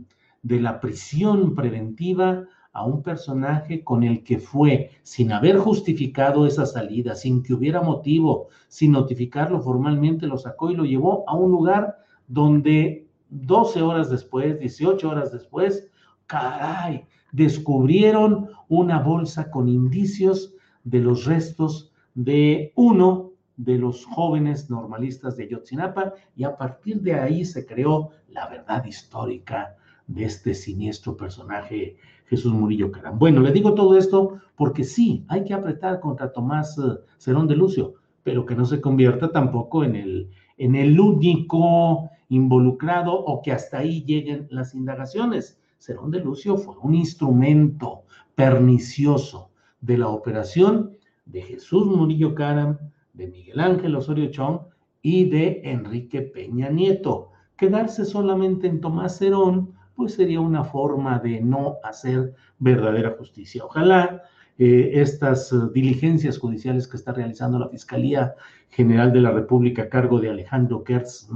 de 0.43 0.59
la 0.59 0.79
prisión 0.79 1.55
preventiva 1.55 2.45
a 2.73 2.85
un 2.85 3.03
personaje 3.03 3.83
con 3.83 4.03
el 4.03 4.23
que 4.23 4.39
fue, 4.39 4.91
sin 5.03 5.31
haber 5.31 5.57
justificado 5.57 6.45
esa 6.45 6.65
salida, 6.65 7.15
sin 7.15 7.43
que 7.43 7.53
hubiera 7.53 7.81
motivo, 7.81 8.47
sin 8.69 8.93
notificarlo 8.93 9.61
formalmente, 9.61 10.25
lo 10.25 10.37
sacó 10.37 10.71
y 10.71 10.75
lo 10.75 10.85
llevó 10.85 11.25
a 11.27 11.35
un 11.35 11.51
lugar 11.51 11.97
donde 12.27 13.07
12 13.29 13.81
horas 13.81 14.09
después, 14.09 14.59
18 14.59 15.09
horas 15.09 15.31
después, 15.31 15.89
caray, 16.27 17.05
descubrieron 17.31 18.49
una 18.69 18.99
bolsa 18.99 19.51
con 19.51 19.67
indicios 19.67 20.53
de 20.83 20.99
los 20.99 21.25
restos 21.25 21.91
de 22.13 22.71
uno 22.75 23.31
de 23.57 23.77
los 23.77 24.05
jóvenes 24.05 24.69
normalistas 24.69 25.37
de 25.37 25.49
Yotzinapa 25.49 26.13
y 26.35 26.45
a 26.45 26.57
partir 26.57 27.01
de 27.01 27.15
ahí 27.15 27.45
se 27.45 27.65
creó 27.65 28.09
la 28.29 28.47
verdad 28.47 28.85
histórica 28.85 29.75
de 30.13 30.25
este 30.25 30.53
siniestro 30.53 31.15
personaje 31.15 31.97
Jesús 32.25 32.53
Murillo 32.53 32.91
Caram. 32.91 33.17
Bueno, 33.17 33.41
le 33.41 33.51
digo 33.51 33.73
todo 33.73 33.97
esto 33.97 34.39
porque 34.55 34.83
sí, 34.83 35.25
hay 35.27 35.43
que 35.43 35.53
apretar 35.53 35.99
contra 35.99 36.31
Tomás 36.31 36.77
eh, 36.77 36.99
Cerón 37.17 37.47
de 37.47 37.55
Lucio, 37.55 37.95
pero 38.23 38.45
que 38.45 38.55
no 38.55 38.65
se 38.65 38.81
convierta 38.81 39.31
tampoco 39.31 39.83
en 39.83 39.95
el, 39.95 40.29
en 40.57 40.75
el 40.75 40.99
único 40.99 42.09
involucrado 42.29 43.13
o 43.13 43.41
que 43.41 43.51
hasta 43.51 43.79
ahí 43.79 44.03
lleguen 44.03 44.47
las 44.49 44.75
indagaciones. 44.75 45.59
Cerón 45.77 46.11
de 46.11 46.19
Lucio 46.19 46.57
fue 46.57 46.75
un 46.81 46.95
instrumento 46.95 48.03
pernicioso 48.35 49.49
de 49.79 49.97
la 49.97 50.09
operación 50.09 50.91
de 51.25 51.41
Jesús 51.41 51.85
Murillo 51.85 52.35
Caram, 52.35 52.77
de 53.13 53.27
Miguel 53.27 53.59
Ángel 53.59 53.95
Osorio 53.95 54.29
Chong 54.31 54.59
y 55.01 55.29
de 55.29 55.61
Enrique 55.63 56.21
Peña 56.21 56.69
Nieto. 56.69 57.29
Quedarse 57.57 58.05
solamente 58.05 58.67
en 58.67 58.79
Tomás 58.79 59.17
Cerón 59.17 59.73
pues 60.01 60.15
sería 60.15 60.41
una 60.41 60.63
forma 60.63 61.19
de 61.19 61.39
no 61.41 61.77
hacer 61.83 62.33
verdadera 62.57 63.11
justicia. 63.19 63.63
Ojalá 63.63 64.23
eh, 64.57 64.93
estas 64.95 65.53
eh, 65.53 65.57
diligencias 65.75 66.39
judiciales 66.39 66.87
que 66.87 66.97
está 66.97 67.13
realizando 67.13 67.59
la 67.59 67.69
Fiscalía 67.69 68.33
General 68.71 69.13
de 69.13 69.21
la 69.21 69.29
República 69.29 69.83
a 69.83 69.89
cargo 69.89 70.19
de 70.19 70.31
Alejandro 70.31 70.83
Kertz 70.83 71.29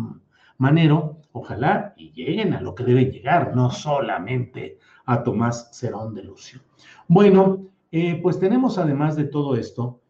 Manero, 0.57 1.19
ojalá 1.31 1.93
y 1.95 2.11
lleguen 2.13 2.55
a 2.55 2.61
lo 2.61 2.73
que 2.73 2.85
deben 2.85 3.11
llegar, 3.11 3.55
no 3.55 3.69
solamente 3.69 4.79
a 5.05 5.21
Tomás 5.21 5.69
Cerón 5.71 6.15
de 6.15 6.23
Lucio. 6.23 6.61
Bueno, 7.07 7.67
eh, 7.91 8.19
pues 8.19 8.39
tenemos 8.39 8.79
además 8.79 9.15
de 9.15 9.25
todo 9.25 9.55
esto, 9.55 10.01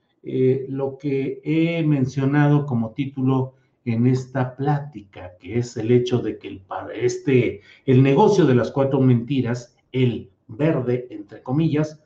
lo 0.70 0.98
que 0.98 1.42
he 1.44 1.84
mencionado 1.84 2.66
como 2.66 2.94
título 2.94 3.56
en 3.86 4.08
esta 4.08 4.56
plática, 4.56 5.34
que 5.40 5.60
es 5.60 5.78
el 5.78 5.92
hecho 5.92 6.20
de 6.20 6.40
que 6.40 6.48
el, 6.48 6.62
este, 6.96 7.62
el 7.86 8.02
negocio 8.02 8.46
de 8.46 8.56
las 8.56 8.72
cuatro 8.72 9.00
mentiras, 9.00 9.78
el 9.92 10.32
verde, 10.48 11.08
entre 11.12 11.44
comillas, 11.44 12.02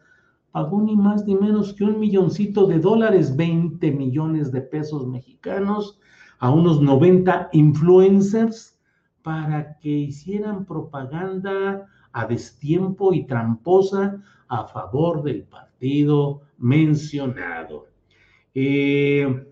pagó 0.52 0.82
ni 0.82 0.96
más 0.96 1.26
ni 1.26 1.36
menos 1.36 1.74
que 1.74 1.86
un 1.86 2.00
milloncito 2.00 2.68
de 2.68 2.80
dólares, 2.80 3.36
20 3.36 3.92
millones 3.92 4.52
de 4.52 4.62
pesos 4.62 5.08
mexicanos, 5.08 6.00
a 6.40 6.52
unos 6.52 6.82
90 6.82 7.50
influencers 7.54 8.78
para 9.22 9.78
que 9.80 9.90
hicieran 9.90 10.66
propaganda 10.66 11.88
a 12.12 12.26
destiempo 12.26 13.14
y 13.14 13.26
tramposa 13.26 14.22
a 14.48 14.66
favor 14.66 15.24
del 15.24 15.44
partido 15.44 16.42
mencionado. 16.58 17.88
Eh, 18.54 19.46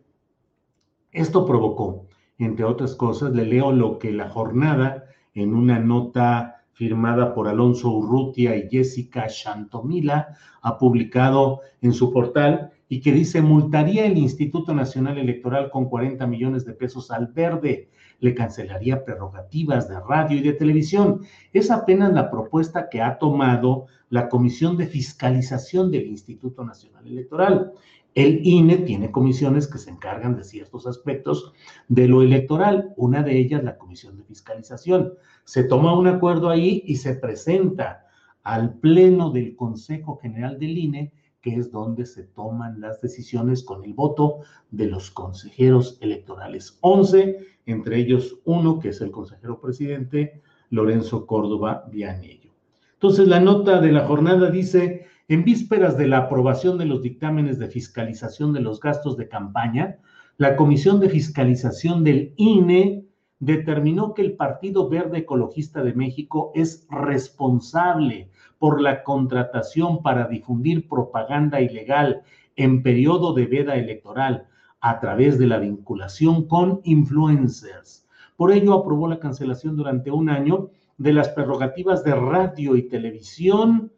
esto 1.11 1.45
provocó 1.45 2.06
entre 2.37 2.65
otras 2.65 2.95
cosas, 2.95 3.33
le 3.33 3.45
leo 3.45 3.71
lo 3.71 3.97
que 3.99 4.11
la 4.11 4.29
jornada 4.29 5.05
en 5.33 5.53
una 5.53 5.79
nota 5.79 6.63
firmada 6.73 7.33
por 7.33 7.47
Alonso 7.47 7.89
Urrutia 7.89 8.55
y 8.55 8.69
Jessica 8.69 9.27
Chantomila 9.27 10.35
ha 10.61 10.77
publicado 10.77 11.61
en 11.81 11.93
su 11.93 12.13
portal 12.13 12.71
y 12.89 13.01
que 13.01 13.11
dice 13.11 13.41
multaría 13.41 14.05
el 14.05 14.17
Instituto 14.17 14.73
Nacional 14.73 15.17
Electoral 15.17 15.69
con 15.71 15.89
40 15.89 16.25
millones 16.27 16.65
de 16.65 16.73
pesos 16.73 17.11
al 17.11 17.27
verde, 17.27 17.89
le 18.19 18.33
cancelaría 18.33 19.03
prerrogativas 19.03 19.89
de 19.89 19.99
radio 19.99 20.37
y 20.37 20.41
de 20.41 20.53
televisión. 20.53 21.21
Es 21.53 21.69
apenas 21.69 22.13
la 22.13 22.29
propuesta 22.29 22.89
que 22.89 23.01
ha 23.01 23.17
tomado 23.17 23.87
la 24.09 24.29
Comisión 24.29 24.77
de 24.77 24.87
Fiscalización 24.87 25.91
del 25.91 26.07
Instituto 26.07 26.63
Nacional 26.63 27.07
Electoral. 27.07 27.73
El 28.17 28.41
INE 28.47 28.77
tiene 28.77 29.11
comisiones 29.11 29.67
que 29.67 29.77
se 29.77 29.91
encargan 29.91 30.35
de 30.35 30.43
ciertos 30.43 30.87
aspectos 30.87 31.53
de 31.87 32.07
lo 32.07 32.23
electoral, 32.23 32.91
una 32.97 33.21
de 33.21 33.37
ellas 33.37 33.63
la 33.63 33.77
comisión 33.77 34.17
de 34.17 34.23
fiscalización. 34.23 35.13
Se 35.43 35.63
toma 35.63 35.95
un 35.95 36.07
acuerdo 36.07 36.49
ahí 36.49 36.81
y 36.87 36.95
se 36.95 37.13
presenta 37.13 38.07
al 38.41 38.73
pleno 38.79 39.29
del 39.29 39.55
Consejo 39.55 40.17
General 40.17 40.57
del 40.57 40.79
INE, 40.79 41.13
que 41.41 41.57
es 41.57 41.71
donde 41.71 42.07
se 42.07 42.23
toman 42.23 42.81
las 42.81 43.01
decisiones 43.01 43.63
con 43.63 43.85
el 43.85 43.93
voto 43.93 44.39
de 44.71 44.87
los 44.87 45.11
consejeros 45.11 45.99
electorales. 46.01 46.79
Once, 46.81 47.37
entre 47.67 47.99
ellos 47.99 48.39
uno 48.45 48.79
que 48.79 48.89
es 48.89 49.01
el 49.01 49.11
consejero 49.11 49.61
presidente, 49.61 50.41
Lorenzo 50.71 51.27
Córdoba 51.27 51.85
Vianello. 51.91 52.49
Entonces, 52.93 53.27
la 53.27 53.39
nota 53.39 53.79
de 53.79 53.91
la 53.91 54.07
jornada 54.07 54.49
dice 54.49 55.05
en 55.29 55.43
vísperas 55.43 55.97
de 55.97 56.07
la 56.07 56.19
aprobación 56.19 56.77
de 56.77 56.85
los 56.85 57.01
dictámenes 57.01 57.59
de 57.59 57.67
fiscalización 57.67 58.53
de 58.53 58.61
los 58.61 58.79
gastos 58.79 59.17
de 59.17 59.27
campaña, 59.27 59.97
la 60.37 60.55
Comisión 60.55 60.99
de 60.99 61.09
Fiscalización 61.09 62.03
del 62.03 62.33
INE 62.37 63.03
determinó 63.39 64.13
que 64.13 64.21
el 64.21 64.33
Partido 64.33 64.89
Verde 64.89 65.19
Ecologista 65.19 65.83
de 65.83 65.93
México 65.93 66.51
es 66.55 66.87
responsable 66.89 68.29
por 68.57 68.81
la 68.81 69.03
contratación 69.03 70.01
para 70.01 70.27
difundir 70.27 70.87
propaganda 70.87 71.59
ilegal 71.61 72.21
en 72.55 72.81
periodo 72.81 73.33
de 73.33 73.45
veda 73.45 73.75
electoral 73.75 74.47
a 74.79 74.99
través 74.99 75.37
de 75.37 75.47
la 75.47 75.59
vinculación 75.59 76.47
con 76.47 76.81
influencers. 76.83 78.07
Por 78.37 78.51
ello, 78.51 78.73
aprobó 78.73 79.07
la 79.07 79.19
cancelación 79.19 79.75
durante 79.75 80.09
un 80.09 80.29
año 80.29 80.69
de 80.97 81.13
las 81.13 81.29
prerrogativas 81.29 82.03
de 82.03 82.15
radio 82.15 82.75
y 82.75 82.87
televisión 82.87 83.91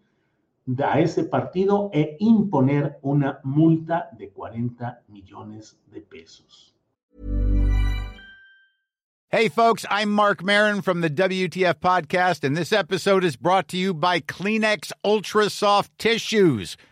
a 0.78 1.00
ese 1.00 1.24
partido 1.24 1.90
e 1.94 2.18
imponer 2.20 3.00
una 3.02 3.40
multa 3.44 4.10
de 4.18 4.30
40 4.30 5.04
millones 5.08 5.78
de 5.92 6.02
pesos. 6.02 6.74
Hey, 9.32 9.48
folks, 9.48 9.86
I'm 9.90 10.10
Mark 10.12 10.44
Marin 10.44 10.82
from 10.82 11.02
the 11.02 11.10
WTF 11.10 11.76
Podcast, 11.76 12.44
and 12.44 12.58
this 12.58 12.74
episode 12.74 13.24
is 13.24 13.36
brought 13.36 13.68
to 13.70 13.78
you 13.78 13.94
by 13.94 14.20
Kleenex 14.20 14.92
Ultra 15.04 15.50
Soft 15.50 15.96
Tissues 16.00 16.78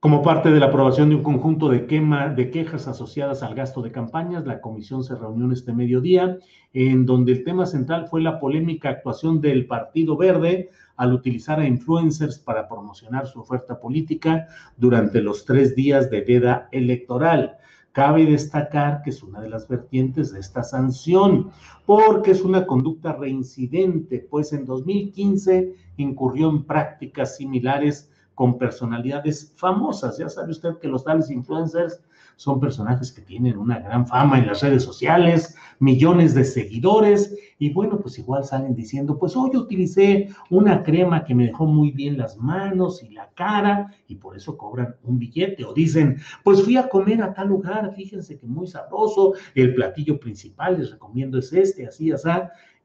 Como 0.00 0.22
parte 0.22 0.52
de 0.52 0.60
la 0.60 0.66
aprobación 0.66 1.08
de 1.08 1.16
un 1.16 1.24
conjunto 1.24 1.68
de, 1.68 1.86
quema, 1.86 2.28
de 2.28 2.52
quejas 2.52 2.86
asociadas 2.86 3.42
al 3.42 3.56
gasto 3.56 3.82
de 3.82 3.90
campañas, 3.90 4.46
la 4.46 4.60
comisión 4.60 5.02
se 5.02 5.16
reunió 5.16 5.50
este 5.50 5.72
mediodía, 5.72 6.38
en 6.72 7.04
donde 7.04 7.32
el 7.32 7.42
tema 7.42 7.66
central 7.66 8.06
fue 8.06 8.22
la 8.22 8.38
polémica 8.38 8.90
actuación 8.90 9.40
del 9.40 9.66
Partido 9.66 10.16
Verde 10.16 10.70
al 10.94 11.12
utilizar 11.12 11.58
a 11.58 11.66
influencers 11.66 12.38
para 12.38 12.68
promocionar 12.68 13.26
su 13.26 13.40
oferta 13.40 13.80
política 13.80 14.46
durante 14.76 15.20
los 15.20 15.44
tres 15.44 15.74
días 15.74 16.08
de 16.10 16.20
veda 16.20 16.68
electoral. 16.70 17.56
Cabe 17.90 18.24
destacar 18.24 19.02
que 19.02 19.10
es 19.10 19.20
una 19.24 19.40
de 19.40 19.48
las 19.48 19.66
vertientes 19.66 20.32
de 20.32 20.38
esta 20.38 20.62
sanción, 20.62 21.50
porque 21.86 22.30
es 22.30 22.42
una 22.42 22.66
conducta 22.66 23.14
reincidente, 23.14 24.24
pues 24.30 24.52
en 24.52 24.64
2015 24.64 25.74
incurrió 25.96 26.50
en 26.50 26.62
prácticas 26.62 27.36
similares 27.36 28.12
con 28.38 28.56
personalidades 28.56 29.52
famosas. 29.56 30.16
Ya 30.16 30.28
sabe 30.28 30.52
usted 30.52 30.78
que 30.78 30.86
los 30.86 31.02
tales 31.02 31.28
influencers 31.28 32.00
son 32.36 32.60
personajes 32.60 33.10
que 33.10 33.20
tienen 33.20 33.58
una 33.58 33.80
gran 33.80 34.06
fama 34.06 34.38
en 34.38 34.46
las 34.46 34.62
redes 34.62 34.84
sociales, 34.84 35.56
millones 35.80 36.36
de 36.36 36.44
seguidores, 36.44 37.36
y 37.58 37.72
bueno, 37.72 37.98
pues 37.98 38.16
igual 38.16 38.44
salen 38.44 38.76
diciendo, 38.76 39.18
pues 39.18 39.34
hoy 39.36 39.56
utilicé 39.56 40.28
una 40.50 40.84
crema 40.84 41.24
que 41.24 41.34
me 41.34 41.46
dejó 41.46 41.66
muy 41.66 41.90
bien 41.90 42.16
las 42.16 42.36
manos 42.36 43.02
y 43.02 43.08
la 43.08 43.28
cara, 43.34 43.92
y 44.06 44.14
por 44.14 44.36
eso 44.36 44.56
cobran 44.56 44.94
un 45.02 45.18
billete, 45.18 45.64
o 45.64 45.74
dicen, 45.74 46.18
pues 46.44 46.62
fui 46.62 46.76
a 46.76 46.88
comer 46.88 47.20
a 47.20 47.34
tal 47.34 47.48
lugar, 47.48 47.92
fíjense 47.96 48.38
que 48.38 48.46
muy 48.46 48.68
sabroso, 48.68 49.32
el 49.56 49.74
platillo 49.74 50.20
principal 50.20 50.78
les 50.78 50.92
recomiendo 50.92 51.40
es 51.40 51.52
este, 51.52 51.88
así, 51.88 52.12
así, 52.12 52.28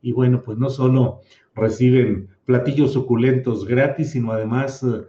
y 0.02 0.14
bueno, 0.14 0.42
pues 0.42 0.58
no 0.58 0.72
solo 0.72 1.22
reciben 1.54 2.28
platillos 2.46 2.94
suculentos 2.94 3.68
gratis, 3.68 4.14
sino 4.14 4.32
además... 4.32 4.82
Eh, 4.82 5.04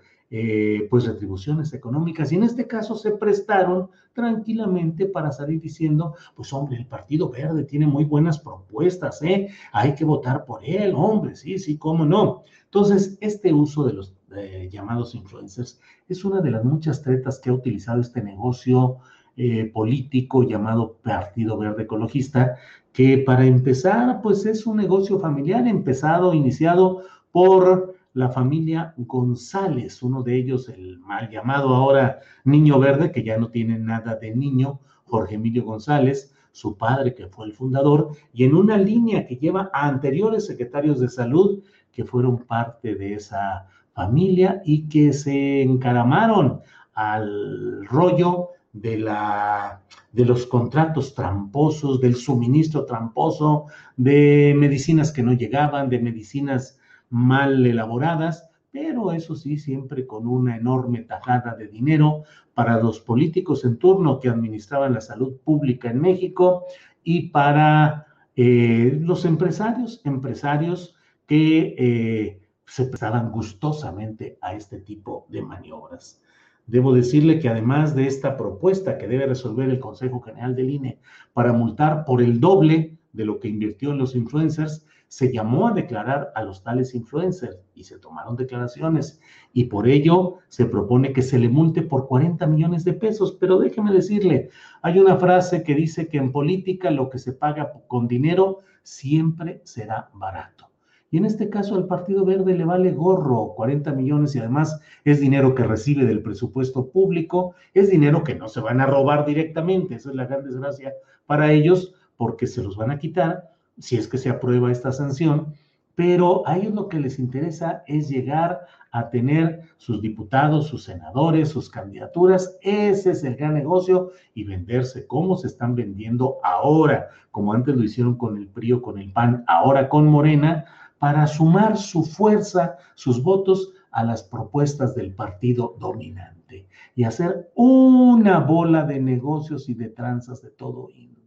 pues 0.91 1.07
retribuciones 1.07 1.73
económicas 1.75 2.33
y 2.33 2.35
en 2.35 2.43
este 2.43 2.67
caso 2.67 2.97
se 2.97 3.13
prestaron 3.13 3.89
tranquilamente 4.15 5.07
para 5.07 5.33
salir 5.33 5.61
diciendo, 5.61 6.15
pues 6.35 6.53
hombre, 6.53 6.77
el 6.79 6.87
Partido 6.87 7.29
Verde 7.31 7.65
tiene 7.65 7.87
muy 7.87 8.05
buenas 8.05 8.39
propuestas, 8.39 9.23
¿eh? 9.23 9.49
Hay 9.73 9.95
que 9.95 10.05
votar 10.05 10.45
por 10.45 10.65
él, 10.65 10.93
hombre, 10.97 11.37
sí, 11.37 11.59
sí, 11.59 11.77
cómo 11.77 12.05
no. 12.07 12.43
Entonces, 12.65 13.19
este 13.21 13.53
uso 13.53 13.85
de 13.85 13.93
los 13.93 14.15
eh, 14.37 14.69
llamados 14.73 15.15
influencers 15.15 15.81
es 16.09 16.25
una 16.25 16.41
de 16.41 16.51
las 16.51 16.65
muchas 16.65 17.03
tretas 17.03 17.39
que 17.39 17.51
ha 17.51 17.53
utilizado 17.53 18.01
este 18.01 18.23
negocio 18.23 18.97
eh, 19.37 19.71
político 19.73 20.43
llamado 20.45 20.97
Partido 21.03 21.59
Verde 21.59 21.85
Ecologista, 21.85 22.57
que 22.93 23.19
para 23.19 23.45
empezar, 23.45 24.21
pues 24.23 24.47
es 24.47 24.67
un 24.67 24.77
negocio 24.77 25.19
familiar 25.19 25.67
empezado, 25.67 26.35
iniciado 26.35 27.03
por 27.33 27.94
la 28.15 28.29
familia 28.31 28.95
González, 28.97 30.03
uno 30.03 30.23
de 30.23 30.37
ellos, 30.37 30.69
el 30.69 31.01
mal 31.01 31.29
llamado 31.29 31.75
ahora 31.75 32.21
Niño 32.45 32.79
Verde, 32.79 33.11
que 33.11 33.25
ya 33.25 33.37
no 33.37 33.49
tiene 33.49 33.79
nada 33.79 34.15
de 34.15 34.35
niño, 34.35 34.81
Jorge 35.05 35.35
Emilio 35.35 35.65
González, 35.65 36.33
su 36.53 36.77
padre 36.77 37.15
que 37.15 37.27
fue 37.27 37.47
el 37.47 37.53
fundador, 37.53 38.11
y 38.33 38.45
en 38.45 38.55
una 38.55 38.79
línea 38.79 39.27
que 39.27 39.37
lleva 39.37 39.69
a 39.73 39.89
anteriores 39.89 40.47
secretarios 40.47 41.01
de 41.01 41.09
salud 41.09 41.63
que 41.91 42.05
fueron 42.05 42.39
parte 42.39 42.95
de 42.95 43.15
esa 43.15 43.67
familia 43.93 44.63
y 44.65 44.89
que 44.89 45.13
se 45.13 45.63
encaramaron 45.63 46.61
al 46.95 47.85
rollo 47.87 48.51
de, 48.73 48.99
la, 48.99 49.83
de 50.13 50.25
los 50.25 50.47
contratos 50.47 51.15
tramposos, 51.15 52.01
del 52.01 52.15
suministro 52.15 52.85
tramposo, 52.85 53.67
de 53.97 54.55
medicinas 54.57 55.11
que 55.11 55.23
no 55.25 55.33
llegaban, 55.33 55.89
de 55.89 55.99
medicinas 55.99 56.79
mal 57.11 57.65
elaboradas, 57.65 58.49
pero 58.71 59.13
eso 59.13 59.37
sí, 59.37 59.57
siempre 59.57 60.07
con 60.07 60.27
una 60.27 60.57
enorme 60.57 61.03
tajada 61.03 61.55
de 61.55 61.69
dinero 61.69 62.25
para 62.55 62.81
los 62.81 63.01
políticos 63.01 63.65
en 63.65 63.79
turno 63.79 64.19
que 64.19 64.29
administraban 64.29 64.95
la 64.95 65.01
salud 65.01 65.37
pública 65.45 65.91
en 65.91 66.01
México 66.01 66.65
y 67.05 67.29
para 67.29 68.07
eh, 68.35 68.99
los 69.01 69.25
empresarios, 69.25 70.01
empresarios 70.05 70.97
que 71.27 71.75
eh, 71.79 72.43
se 72.67 72.87
prestaban 72.87 73.31
gustosamente 73.31 74.39
a 74.41 74.55
este 74.55 74.81
tipo 74.81 75.27
de 75.29 75.43
maniobras. 75.43 76.21
Debo 76.67 76.95
decirle 76.95 77.39
que 77.39 77.49
además 77.49 77.95
de 77.95 78.07
esta 78.07 78.37
propuesta 78.37 78.97
que 78.97 79.07
debe 79.07 79.27
resolver 79.27 79.69
el 79.69 79.79
Consejo 79.79 80.21
General 80.21 80.57
del 80.57 80.71
INE 80.71 80.99
para 81.33 81.53
multar 81.53 82.05
por 82.05 82.23
el 82.23 82.41
doble 82.41 82.97
de 83.13 83.25
lo 83.25 83.39
que 83.39 83.49
invirtió 83.49 83.93
en 83.93 83.99
los 83.99 84.17
influencers, 84.17 84.87
se 85.09 85.33
llamó 85.33 85.69
a 85.69 85.73
declarar 85.73 86.33
a 86.35 86.43
los 86.43 86.63
tales 86.63 86.95
influencers 86.95 87.59
y 87.75 87.85
se 87.85 87.99
tomaron 87.99 88.37
declaraciones 88.37 89.21
y 89.53 89.65
por 89.65 89.87
ello 89.87 90.39
se 90.49 90.67
propone 90.67 91.13
que 91.13 91.23
se 91.23 91.39
le 91.39 91.49
multe 91.49 91.83
por 91.83 92.09
40 92.09 92.47
millones 92.47 92.85
de 92.85 92.95
pesos. 92.95 93.37
Pero 93.39 93.59
déjeme 93.59 93.93
decirle, 93.93 94.51
hay 94.83 94.99
una 94.99 95.17
frase 95.17 95.63
que 95.63 95.75
dice 95.75 96.09
que 96.09 96.19
en 96.19 96.33
política 96.33 96.91
lo 96.91 97.11
que 97.11 97.19
se 97.19 97.33
paga 97.33 97.73
con 97.87 98.09
dinero 98.09 98.61
siempre 98.83 99.61
será 99.65 100.11
barato. 100.15 100.71
Y 101.15 101.19
en 101.19 101.27
este 101.27 101.49
caso 101.49 101.77
al 101.77 101.87
Partido 101.87 102.25
Verde 102.25 102.55
le 102.55 102.65
vale 102.65 102.91
gorro 102.91 103.55
40 103.55 103.93
millones 103.93 104.35
y 104.35 104.41
además 104.41 104.81
es 105.05 105.21
dinero 105.21 105.55
que 105.55 105.63
recibe 105.63 106.05
del 106.07 106.23
presupuesto 106.23 106.89
público, 106.91 107.55
es 107.73 107.89
dinero 107.89 108.25
que 108.25 108.35
no 108.35 108.49
se 108.49 108.59
van 108.59 108.81
a 108.81 108.87
robar 108.87 109.25
directamente, 109.25 109.95
esa 109.95 110.11
es 110.11 110.17
la 110.17 110.27
gran 110.27 110.43
desgracia 110.43 110.93
para 111.25 111.53
ellos 111.53 111.95
porque 112.17 112.49
se 112.49 112.65
los 112.65 112.77
van 112.77 112.91
a 112.91 112.99
quitar 112.99 113.54
si 113.79 113.97
es 113.97 114.09
que 114.09 114.19
se 114.19 114.31
aprueba 114.31 114.71
esta 114.71 114.93
sanción, 114.93 115.55
pero 115.95 116.47
a 116.47 116.57
ellos 116.57 116.75
lo 116.75 116.89
que 116.89 116.99
les 116.99 117.19
interesa 117.19 117.85
es 117.87 118.09
llegar 118.09 118.67
a 118.91 119.11
tener 119.11 119.63
sus 119.77 120.01
diputados, 120.01 120.69
sus 120.69 120.85
senadores, 120.85 121.49
sus 121.49 121.71
candidaturas. 121.71 122.57
Ese 122.63 123.11
es 123.11 123.25
el 123.25 123.37
gran 123.37 123.55
negocio 123.55 124.11
y 124.35 124.45
venderse 124.45 125.07
como 125.07 125.37
se 125.37 125.49
están 125.49 125.75
vendiendo 125.75 126.37
ahora, 126.43 127.09
como 127.31 127.53
antes 127.53 127.77
lo 127.77 127.85
hicieron 127.85 128.17
con 128.17 128.37
el 128.37 128.49
PRI 128.49 128.81
con 128.81 128.99
el 128.99 129.13
PAN, 129.13 129.45
ahora 129.47 129.89
con 129.89 130.07
Morena, 130.07 130.65
para 130.99 131.27
sumar 131.27 131.77
su 131.77 132.05
fuerza, 132.05 132.77
sus 132.95 133.23
votos 133.23 133.73
a 133.91 134.05
las 134.05 134.23
propuestas 134.23 134.95
del 134.95 135.15
partido 135.15 135.77
dominante 135.79 136.69
y 136.95 137.05
hacer 137.05 137.51
una 137.55 138.39
bola 138.41 138.85
de 138.85 139.01
negocios 139.01 139.69
y 139.69 139.75
de 139.75 139.89
tranzas 139.89 140.43
de 140.43 140.51
todo 140.51 140.89
índole. 140.91 141.24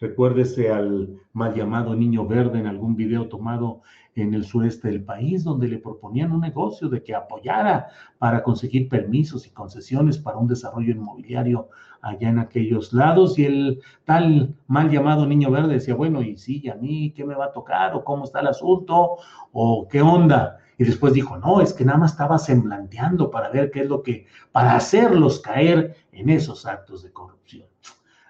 Recuérdese 0.00 0.72
al 0.72 1.20
mal 1.32 1.54
llamado 1.54 1.94
niño 1.94 2.26
verde 2.26 2.58
en 2.58 2.66
algún 2.66 2.96
video 2.96 3.28
tomado 3.28 3.82
en 4.16 4.34
el 4.34 4.44
sureste 4.44 4.88
del 4.88 5.04
país, 5.04 5.44
donde 5.44 5.68
le 5.68 5.78
proponían 5.78 6.32
un 6.32 6.40
negocio 6.40 6.88
de 6.88 7.02
que 7.02 7.14
apoyara 7.14 7.88
para 8.18 8.42
conseguir 8.42 8.88
permisos 8.88 9.46
y 9.46 9.50
concesiones 9.50 10.18
para 10.18 10.38
un 10.38 10.48
desarrollo 10.48 10.92
inmobiliario 10.92 11.68
allá 12.02 12.28
en 12.28 12.38
aquellos 12.38 12.92
lados. 12.92 13.38
Y 13.38 13.44
el 13.44 13.82
tal 14.04 14.54
mal 14.66 14.90
llamado 14.90 15.26
niño 15.26 15.50
verde 15.50 15.74
decía, 15.74 15.94
bueno, 15.94 16.22
y 16.22 16.36
sí, 16.36 16.68
a 16.68 16.74
mí 16.74 17.12
qué 17.14 17.24
me 17.24 17.34
va 17.34 17.46
a 17.46 17.52
tocar? 17.52 17.94
¿O 17.94 18.04
cómo 18.04 18.24
está 18.24 18.40
el 18.40 18.48
asunto? 18.48 19.16
¿O 19.52 19.88
qué 19.88 20.02
onda? 20.02 20.58
Y 20.76 20.84
después 20.84 21.12
dijo, 21.12 21.36
no, 21.38 21.60
es 21.60 21.72
que 21.72 21.84
nada 21.84 21.98
más 21.98 22.12
estaba 22.12 22.38
semblanteando 22.38 23.30
para 23.30 23.48
ver 23.48 23.70
qué 23.70 23.82
es 23.82 23.88
lo 23.88 24.02
que, 24.02 24.26
para 24.50 24.74
hacerlos 24.74 25.40
caer 25.40 25.94
en 26.10 26.30
esos 26.30 26.66
actos 26.66 27.02
de 27.02 27.12
corrupción. 27.12 27.66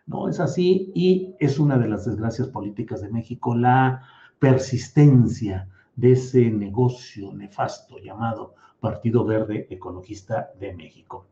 No 0.06 0.28
es 0.28 0.40
así 0.40 0.92
y 0.94 1.34
es 1.40 1.58
una 1.58 1.78
de 1.78 1.88
las 1.88 2.04
desgracias 2.04 2.48
políticas 2.48 3.00
de 3.00 3.10
México, 3.10 3.54
la 3.54 4.02
persistencia 4.38 5.68
de 5.96 6.12
ese 6.12 6.50
negocio 6.50 7.32
nefasto 7.32 7.98
llamado 7.98 8.54
Partido 8.80 9.24
Verde 9.24 9.66
Ecologista 9.70 10.50
de 10.60 10.74
México. 10.74 11.26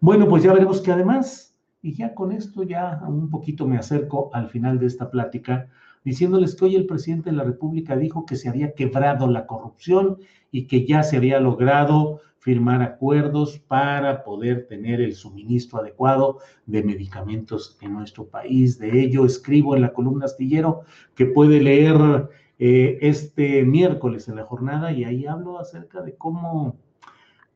Bueno, 0.00 0.28
pues 0.28 0.42
ya 0.42 0.52
veremos 0.52 0.80
que 0.80 0.90
además, 0.90 1.54
y 1.82 1.94
ya 1.94 2.14
con 2.14 2.32
esto 2.32 2.62
ya 2.64 3.00
un 3.06 3.30
poquito 3.30 3.66
me 3.66 3.78
acerco 3.78 4.30
al 4.32 4.48
final 4.48 4.78
de 4.78 4.86
esta 4.86 5.10
plática, 5.10 5.68
diciéndoles 6.04 6.56
que 6.56 6.64
hoy 6.64 6.76
el 6.76 6.86
presidente 6.86 7.30
de 7.30 7.36
la 7.36 7.44
República 7.44 7.96
dijo 7.96 8.26
que 8.26 8.36
se 8.36 8.48
había 8.48 8.74
quebrado 8.74 9.28
la 9.28 9.46
corrupción 9.46 10.18
y 10.50 10.66
que 10.66 10.86
ya 10.86 11.02
se 11.02 11.16
había 11.16 11.40
logrado 11.40 12.20
firmar 12.46 12.80
acuerdos 12.80 13.58
para 13.58 14.22
poder 14.22 14.68
tener 14.68 15.00
el 15.00 15.16
suministro 15.16 15.80
adecuado 15.80 16.38
de 16.64 16.84
medicamentos 16.84 17.76
en 17.80 17.92
nuestro 17.92 18.24
país. 18.28 18.78
De 18.78 19.00
ello 19.02 19.26
escribo 19.26 19.74
en 19.74 19.82
la 19.82 19.92
columna 19.92 20.26
astillero 20.26 20.82
que 21.16 21.26
puede 21.26 21.60
leer 21.60 22.28
eh, 22.60 22.98
este 23.00 23.64
miércoles 23.64 24.28
en 24.28 24.36
la 24.36 24.44
jornada 24.44 24.92
y 24.92 25.02
ahí 25.02 25.26
hablo 25.26 25.58
acerca 25.58 26.02
de 26.02 26.14
cómo, 26.14 26.76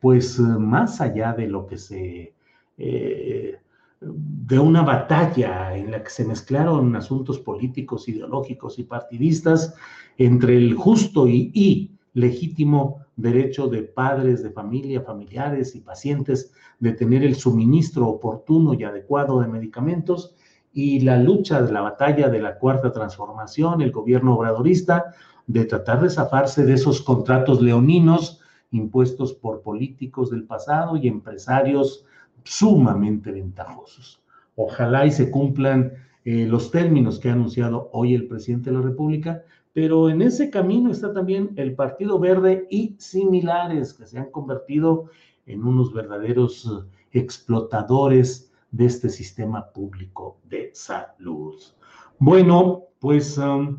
pues 0.01 0.41
más 0.41 1.01
allá 1.01 1.35
de 1.35 1.47
lo 1.47 1.69
que 1.69 1.79
se 1.79 2.35
eh, 2.77 3.61
de 4.01 4.59
una 4.59 4.83
batalla 4.83 5.77
en 5.77 5.93
la 5.93 6.03
que 6.03 6.11
se 6.11 6.25
mezclaron 6.25 6.97
asuntos 6.97 7.39
políticos, 7.39 8.09
ideológicos 8.09 8.81
y 8.81 8.83
partidistas 8.83 9.73
entre 10.19 10.57
el 10.57 10.75
justo 10.75 11.29
y, 11.29 11.53
y 11.55 11.93
legítimo 12.21 13.05
derecho 13.17 13.69
de 13.69 13.83
padres 13.83 14.43
de 14.43 14.51
familia, 14.51 15.01
familiares 15.01 15.75
y 15.75 15.81
pacientes 15.81 16.53
de 16.79 16.93
tener 16.93 17.23
el 17.23 17.35
suministro 17.35 18.09
oportuno 18.09 18.75
y 18.75 18.85
adecuado 18.85 19.41
de 19.41 19.49
medicamentos 19.49 20.35
y 20.73 21.01
la 21.01 21.19
lucha 21.19 21.61
de 21.63 21.73
la 21.73 21.81
batalla 21.81 22.29
de 22.29 22.41
la 22.41 22.59
cuarta 22.59 22.93
transformación, 22.93 23.83
el 23.83 23.91
gobierno 23.91 24.35
obradorista, 24.37 25.15
de 25.47 25.65
tratar 25.65 26.01
de 26.01 26.11
zafarse 26.11 26.65
de 26.65 26.75
esos 26.75 27.03
contratos 27.03 27.61
leoninos 27.61 28.41
impuestos 28.71 29.33
por 29.33 29.63
políticos 29.63 30.31
del 30.31 30.45
pasado 30.45 30.97
y 30.97 31.09
empresarios 31.09 32.05
sumamente 32.45 33.33
ventajosos. 33.33 34.23
Ojalá 34.55 35.07
y 35.07 35.11
se 35.11 35.31
cumplan 35.31 35.93
eh, 36.25 36.47
los 36.47 36.71
términos 36.71 37.19
que 37.19 37.31
ha 37.31 37.33
anunciado 37.33 37.91
hoy 37.93 38.15
el 38.15 38.29
presidente 38.29 38.71
de 38.71 38.77
la 38.77 38.83
República, 38.83 39.43
pero 39.73 40.09
en 40.11 40.23
ese 40.23 40.51
camino 40.51 40.91
está 40.91 41.13
también 41.13 41.53
el 41.57 41.75
Partido 41.75 42.19
Verde 42.19 42.67
y 42.71 42.97
similares 42.99 43.95
que 43.95 44.07
se 44.07 44.19
han 44.19 44.31
convertido 44.31 45.11
en 45.47 45.65
unos 45.65 45.93
verdaderos 45.93 46.87
explotadores 47.13 48.53
de 48.71 48.87
este 48.87 49.09
sistema 49.09 49.71
público 49.73 50.39
de 50.45 50.71
salud. 50.75 51.57
Bueno, 52.19 52.85
pues 52.99 53.39
um, 53.39 53.79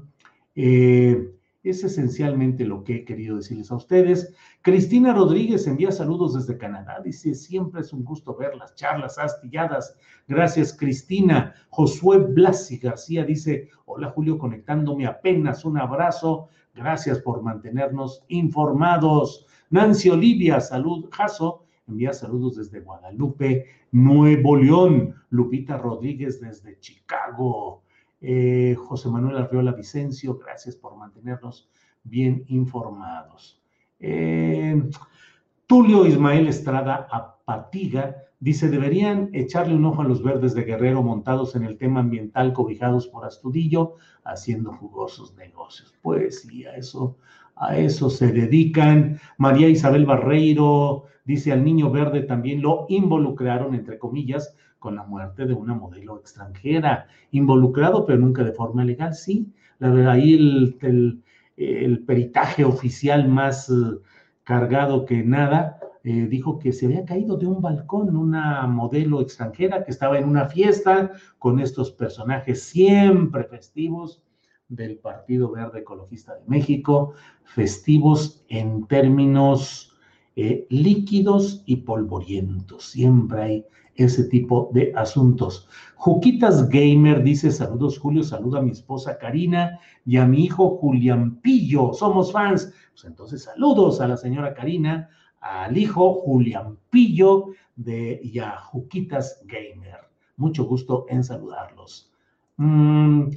eh, 0.56 1.34
es 1.64 1.84
esencialmente 1.84 2.66
lo 2.66 2.84
que 2.84 2.98
he 2.98 3.06
querido 3.06 3.38
decirles 3.38 3.72
a 3.72 3.76
ustedes. 3.76 4.34
Cristina 4.62 5.14
Rodríguez 5.14 5.68
envía 5.68 5.92
saludos 5.92 6.34
desde 6.34 6.58
Canadá. 6.58 7.00
Dice, 7.04 7.36
siempre 7.36 7.82
es 7.82 7.94
un 7.94 8.04
gusto 8.04 8.36
ver 8.36 8.56
las 8.56 8.74
charlas 8.76 9.20
astilladas. 9.20 9.96
Gracias, 10.28 10.74
Cristina. 10.74 11.54
Josué 11.70 12.18
Blasi 12.18 12.78
García 12.78 13.24
dice, 13.24 13.70
hola 13.86 14.10
Julio, 14.10 14.40
conectándome 14.40 15.06
apenas. 15.06 15.64
Un 15.64 15.78
abrazo. 15.78 16.48
Gracias 16.74 17.20
por 17.20 17.44
mantenernos 17.44 18.24
informados. 18.30 19.46
Nancy 19.70 20.10
Olivia, 20.10 20.60
salud. 20.62 21.10
Jaso, 21.12 21.66
envía 21.88 22.14
saludos 22.14 22.56
desde 22.56 22.80
Guadalupe, 22.80 23.66
Nuevo 23.92 24.56
León. 24.56 25.16
Lupita 25.30 25.78
Rodríguez 25.78 26.42
desde 26.42 26.80
Chicago. 26.80 27.84
Eh, 28.22 28.76
José 28.78 29.10
Manuel 29.10 29.38
Arriola 29.38 29.72
Vicencio, 29.72 30.38
gracias 30.38 30.76
por 30.76 30.96
mantenernos 30.96 31.70
bien 32.04 32.46
informados. 32.48 33.60
Eh, 34.00 34.82
Tulio 35.66 36.06
Ismael 36.06 36.48
Estrada 36.48 37.08
Apatiga 37.12 38.16
dice, 38.40 38.70
deberían 38.70 39.30
echarle 39.34 39.76
un 39.76 39.86
ojo 39.86 40.02
a 40.02 40.06
los 40.06 40.22
verdes 40.22 40.54
de 40.54 40.64
Guerrero 40.64 41.02
montados 41.02 41.56
en 41.56 41.64
el 41.64 41.78
tema 41.78 42.02
ambiental 42.02 42.54
cobijados 42.54 43.08
por 43.08 43.26
Astudillo, 43.26 43.96
haciendo 44.24 44.74
jugosos 44.74 45.36
negocios. 45.36 45.96
Pues 46.02 46.42
sí, 46.42 46.66
a 46.66 46.76
eso, 46.76 47.18
a 47.56 47.78
eso 47.78 48.10
se 48.10 48.32
dedican. 48.32 49.20
María 49.38 49.70
Isabel 49.70 50.06
Barreiro 50.06 51.06
dice, 51.26 51.52
al 51.52 51.64
niño 51.64 51.92
verde 51.92 52.24
también 52.24 52.62
lo 52.62 52.86
involucraron, 52.90 53.76
entre 53.76 53.98
comillas, 53.98 54.56
con 54.82 54.96
la 54.96 55.04
muerte 55.04 55.46
de 55.46 55.54
una 55.54 55.76
modelo 55.76 56.18
extranjera, 56.18 57.06
involucrado, 57.30 58.04
pero 58.04 58.18
nunca 58.18 58.44
de 58.44 58.52
forma 58.52 58.84
legal, 58.84 59.14
sí. 59.14 59.54
La 59.78 59.92
verdad, 59.92 60.14
ahí 60.14 60.34
el, 60.34 61.22
el, 61.56 62.04
peritaje 62.04 62.66
oficial 62.66 63.28
más 63.28 63.70
eh, 63.70 63.74
cargado 64.44 65.06
que 65.06 65.24
nada, 65.24 65.80
eh, 66.04 66.26
dijo 66.28 66.58
que 66.58 66.74
se 66.74 66.88
había 66.88 67.06
caído 67.06 67.38
de 67.38 67.46
un 67.46 67.62
balcón 67.62 68.18
una 68.18 68.66
modelo 68.66 69.22
extranjera 69.22 69.84
que 69.84 69.92
estaba 69.92 70.18
en 70.18 70.28
una 70.28 70.48
fiesta 70.48 71.12
con 71.38 71.60
estos 71.60 71.92
personajes 71.92 72.64
siempre 72.64 73.44
festivos 73.44 74.24
del 74.68 74.98
Partido 74.98 75.52
Verde 75.52 75.82
Ecologista 75.82 76.34
de 76.34 76.46
México, 76.48 77.14
festivos 77.44 78.44
en 78.50 78.88
términos 78.88 79.96
eh, 80.36 80.66
líquidos 80.70 81.62
y 81.68 81.76
polvorientos. 81.78 82.86
Siempre 82.86 83.42
hay 83.44 83.66
ese 83.96 84.26
tipo 84.26 84.70
de 84.74 84.94
asuntos. 84.96 85.68
Juquitas 85.96 86.68
Gamer 86.70 87.24
dice, 87.24 87.52
saludos 87.52 88.00
Julio, 88.00 88.24
saluda 88.24 88.60
a 88.60 88.64
mi 88.64 88.72
esposa 88.72 89.18
Karina 89.18 89.80
y 90.06 90.18
a 90.18 90.26
mi 90.26 90.46
hijo 90.46 90.78
Julián 90.78 91.36
Pillo, 91.42 91.94
somos 91.94 92.32
fans. 92.32 92.74
Pues 92.92 93.06
entonces 93.06 93.44
saludos 93.44 94.02
a 94.02 94.08
la 94.08 94.18
señora 94.18 94.54
Karina, 94.54 95.10
al 95.40 95.78
hijo 95.78 96.14
Julián 96.14 96.78
Pillo 96.90 97.48
de, 97.76 98.20
y 98.24 98.40
a 98.40 98.58
Juquitas 98.58 99.42
Gamer. 99.46 100.00
Mucho 100.38 100.66
gusto 100.66 101.06
en 101.10 101.24
saludarlos. 101.24 102.12
Mm, 102.58 103.30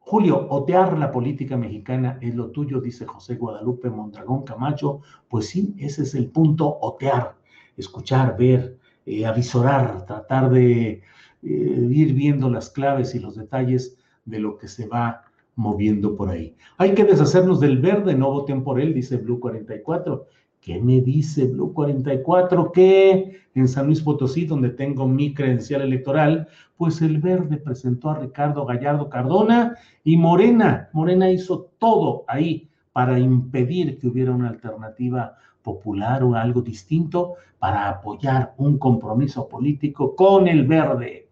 Julio, 0.00 0.48
otear 0.50 0.98
la 0.98 1.12
política 1.12 1.56
mexicana 1.56 2.18
es 2.20 2.34
lo 2.34 2.50
tuyo, 2.50 2.80
dice 2.80 3.06
José 3.06 3.36
Guadalupe 3.36 3.90
Mondragón 3.90 4.42
Camacho. 4.42 5.02
Pues 5.28 5.46
sí, 5.46 5.74
ese 5.78 6.02
es 6.02 6.16
el 6.16 6.30
punto, 6.30 6.78
otear, 6.80 7.36
escuchar, 7.76 8.36
ver, 8.36 8.79
eh, 9.06 9.26
avisorar, 9.26 10.04
tratar 10.06 10.50
de 10.50 10.90
eh, 10.90 11.02
ir 11.42 12.12
viendo 12.14 12.50
las 12.50 12.70
claves 12.70 13.14
y 13.14 13.18
los 13.18 13.36
detalles 13.36 13.96
de 14.24 14.40
lo 14.40 14.58
que 14.58 14.68
se 14.68 14.86
va 14.86 15.22
moviendo 15.56 16.16
por 16.16 16.30
ahí. 16.30 16.54
Hay 16.78 16.94
que 16.94 17.04
deshacernos 17.04 17.60
del 17.60 17.78
verde, 17.78 18.14
no 18.14 18.30
voten 18.30 18.62
por 18.62 18.80
él, 18.80 18.94
dice 18.94 19.16
Blue 19.16 19.40
44. 19.40 20.26
¿Qué 20.60 20.80
me 20.80 21.00
dice 21.00 21.46
Blue 21.46 21.72
44? 21.72 22.72
Que 22.72 23.40
en 23.54 23.68
San 23.68 23.86
Luis 23.86 24.02
Potosí, 24.02 24.44
donde 24.44 24.70
tengo 24.70 25.08
mi 25.08 25.32
credencial 25.34 25.82
electoral, 25.82 26.48
pues 26.76 27.00
el 27.02 27.18
verde 27.18 27.56
presentó 27.56 28.10
a 28.10 28.18
Ricardo 28.18 28.64
Gallardo 28.66 29.08
Cardona 29.08 29.76
y 30.04 30.16
Morena. 30.16 30.88
Morena 30.92 31.30
hizo 31.30 31.70
todo 31.78 32.24
ahí 32.28 32.68
para 32.92 33.18
impedir 33.18 33.98
que 33.98 34.08
hubiera 34.08 34.32
una 34.32 34.48
alternativa 34.48 35.36
popular 35.62 36.22
o 36.22 36.34
algo 36.34 36.62
distinto 36.62 37.34
para 37.58 37.88
apoyar 37.88 38.54
un 38.56 38.78
compromiso 38.78 39.48
político 39.48 40.16
con 40.16 40.48
el 40.48 40.66
verde. 40.66 41.28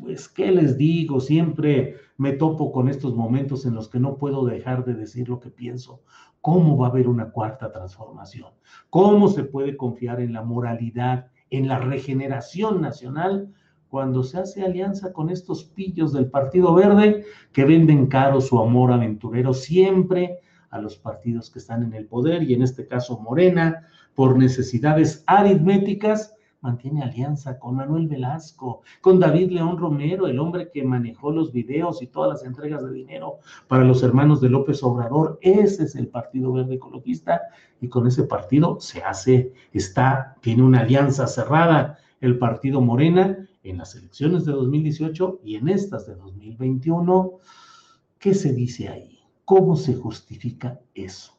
Pues, 0.00 0.28
¿qué 0.28 0.50
les 0.50 0.78
digo? 0.78 1.20
Siempre 1.20 1.96
me 2.16 2.32
topo 2.32 2.72
con 2.72 2.88
estos 2.88 3.14
momentos 3.14 3.66
en 3.66 3.74
los 3.74 3.88
que 3.88 4.00
no 4.00 4.16
puedo 4.16 4.44
dejar 4.44 4.84
de 4.84 4.94
decir 4.94 5.28
lo 5.28 5.40
que 5.40 5.50
pienso. 5.50 6.02
¿Cómo 6.40 6.78
va 6.78 6.86
a 6.86 6.90
haber 6.90 7.06
una 7.06 7.30
cuarta 7.30 7.70
transformación? 7.70 8.50
¿Cómo 8.88 9.28
se 9.28 9.44
puede 9.44 9.76
confiar 9.76 10.20
en 10.20 10.32
la 10.32 10.42
moralidad, 10.42 11.26
en 11.50 11.68
la 11.68 11.78
regeneración 11.78 12.80
nacional 12.80 13.52
cuando 13.88 14.22
se 14.22 14.38
hace 14.38 14.62
alianza 14.62 15.12
con 15.12 15.30
estos 15.30 15.64
pillos 15.64 16.12
del 16.12 16.30
Partido 16.30 16.72
Verde 16.74 17.24
que 17.52 17.64
venden 17.64 18.06
caro 18.06 18.40
su 18.40 18.58
amor 18.58 18.92
aventurero 18.92 19.52
siempre 19.52 20.38
a 20.70 20.80
los 20.80 20.96
partidos 20.96 21.50
que 21.50 21.58
están 21.58 21.82
en 21.82 21.94
el 21.94 22.06
poder 22.06 22.42
y 22.42 22.54
en 22.54 22.62
este 22.62 22.86
caso 22.86 23.18
Morena, 23.18 23.86
por 24.14 24.38
necesidades 24.38 25.24
aritméticas, 25.26 26.34
mantiene 26.60 27.02
alianza 27.02 27.58
con 27.58 27.76
Manuel 27.76 28.06
Velasco, 28.06 28.82
con 29.00 29.18
David 29.18 29.50
León 29.50 29.78
Romero, 29.78 30.26
el 30.26 30.38
hombre 30.38 30.70
que 30.70 30.84
manejó 30.84 31.32
los 31.32 31.52
videos 31.52 32.02
y 32.02 32.06
todas 32.06 32.30
las 32.30 32.44
entregas 32.44 32.84
de 32.84 32.92
dinero 32.92 33.38
para 33.66 33.84
los 33.84 34.02
hermanos 34.02 34.40
de 34.40 34.50
López 34.50 34.82
Obrador. 34.82 35.38
Ese 35.40 35.84
es 35.84 35.96
el 35.96 36.08
Partido 36.08 36.52
Verde 36.52 36.74
Ecologista 36.74 37.40
y 37.80 37.88
con 37.88 38.06
ese 38.06 38.24
partido 38.24 38.78
se 38.80 39.02
hace, 39.02 39.54
está, 39.72 40.36
tiene 40.40 40.62
una 40.62 40.80
alianza 40.80 41.26
cerrada 41.26 41.98
el 42.20 42.38
Partido 42.38 42.82
Morena 42.82 43.48
en 43.62 43.78
las 43.78 43.94
elecciones 43.94 44.44
de 44.44 44.52
2018 44.52 45.40
y 45.42 45.56
en 45.56 45.68
estas 45.68 46.06
de 46.06 46.14
2021. 46.16 47.38
¿Qué 48.18 48.34
se 48.34 48.52
dice 48.52 48.88
ahí? 48.88 49.19
¿Cómo 49.50 49.74
se 49.74 49.96
justifica 49.96 50.78
eso? 50.94 51.36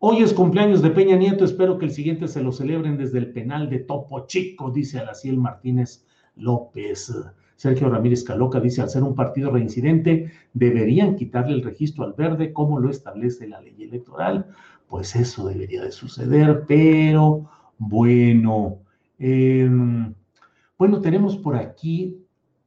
Hoy 0.00 0.24
es 0.24 0.32
cumpleaños 0.32 0.82
de 0.82 0.90
Peña 0.90 1.14
Nieto, 1.14 1.44
espero 1.44 1.78
que 1.78 1.84
el 1.84 1.92
siguiente 1.92 2.26
se 2.26 2.42
lo 2.42 2.50
celebren 2.50 2.98
desde 2.98 3.18
el 3.18 3.32
penal 3.32 3.70
de 3.70 3.78
Topo 3.78 4.26
Chico, 4.26 4.72
dice 4.72 4.98
Alaciel 4.98 5.38
Martínez 5.38 6.04
López. 6.34 7.14
Sergio 7.54 7.88
Ramírez 7.88 8.24
Caloca 8.24 8.58
dice, 8.58 8.82
al 8.82 8.90
ser 8.90 9.04
un 9.04 9.14
partido 9.14 9.52
reincidente, 9.52 10.32
deberían 10.52 11.14
quitarle 11.14 11.54
el 11.54 11.62
registro 11.62 12.02
al 12.02 12.14
verde 12.14 12.52
como 12.52 12.80
lo 12.80 12.90
establece 12.90 13.46
la 13.46 13.60
ley 13.60 13.76
electoral. 13.78 14.48
Pues 14.88 15.14
eso 15.14 15.46
debería 15.46 15.84
de 15.84 15.92
suceder, 15.92 16.64
pero 16.66 17.48
bueno. 17.78 18.78
Em, 19.20 20.12
bueno, 20.76 21.00
tenemos 21.00 21.36
por 21.36 21.54
aquí, 21.54 22.18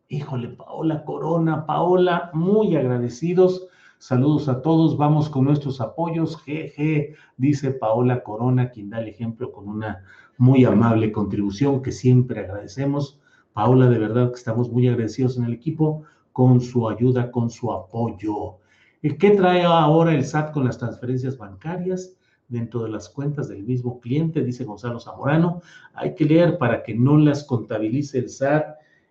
híjole, 0.08 0.48
Paola 0.48 1.04
Corona, 1.04 1.66
Paola, 1.66 2.30
muy 2.32 2.78
agradecidos 2.78 3.68
Saludos 4.08 4.48
a 4.50 4.62
todos, 4.62 4.98
vamos 4.98 5.30
con 5.32 5.46
nuestros 5.46 5.82
apoyos. 5.82 6.40
Jeje, 6.44 7.16
dice 7.38 7.72
Paola 7.72 8.22
Corona, 8.22 8.70
quien 8.70 8.92
da 8.92 9.00
el 9.00 9.08
ejemplo 9.08 9.52
con 9.52 9.68
una 9.68 10.04
muy 10.38 10.64
amable 10.64 11.12
contribución 11.12 11.82
que 11.82 11.92
siempre 11.92 12.42
agradecemos. 12.42 13.20
Paola, 13.54 13.90
de 13.90 13.98
verdad 13.98 14.30
que 14.30 14.36
estamos 14.36 14.72
muy 14.72 14.88
agradecidos 14.88 15.38
en 15.38 15.46
el 15.46 15.54
equipo 15.54 16.04
con 16.34 16.62
su 16.62 16.88
ayuda, 16.88 17.32
con 17.32 17.50
su 17.50 17.72
apoyo. 17.74 18.58
¿Qué 19.02 19.32
trae 19.32 19.64
ahora 19.64 20.14
el 20.14 20.24
SAT 20.24 20.52
con 20.52 20.66
las 20.66 20.78
transferencias 20.78 21.40
bancarias? 21.40 22.16
dentro 22.48 22.84
de 22.84 22.90
las 22.90 23.10
cuentas 23.10 23.50
del 23.50 23.64
mismo 23.64 24.00
cliente, 24.00 24.44
dice 24.44 24.66
Gonzalo 24.66 25.00
Zamorano. 25.00 25.64
Hay 25.96 26.14
que 26.14 26.26
leer 26.26 26.60
para 26.60 26.84
que 26.84 26.94
no 26.94 27.18
las 27.18 27.44
contabilice 27.44 28.20
el 28.20 28.30
SAT 28.30 28.68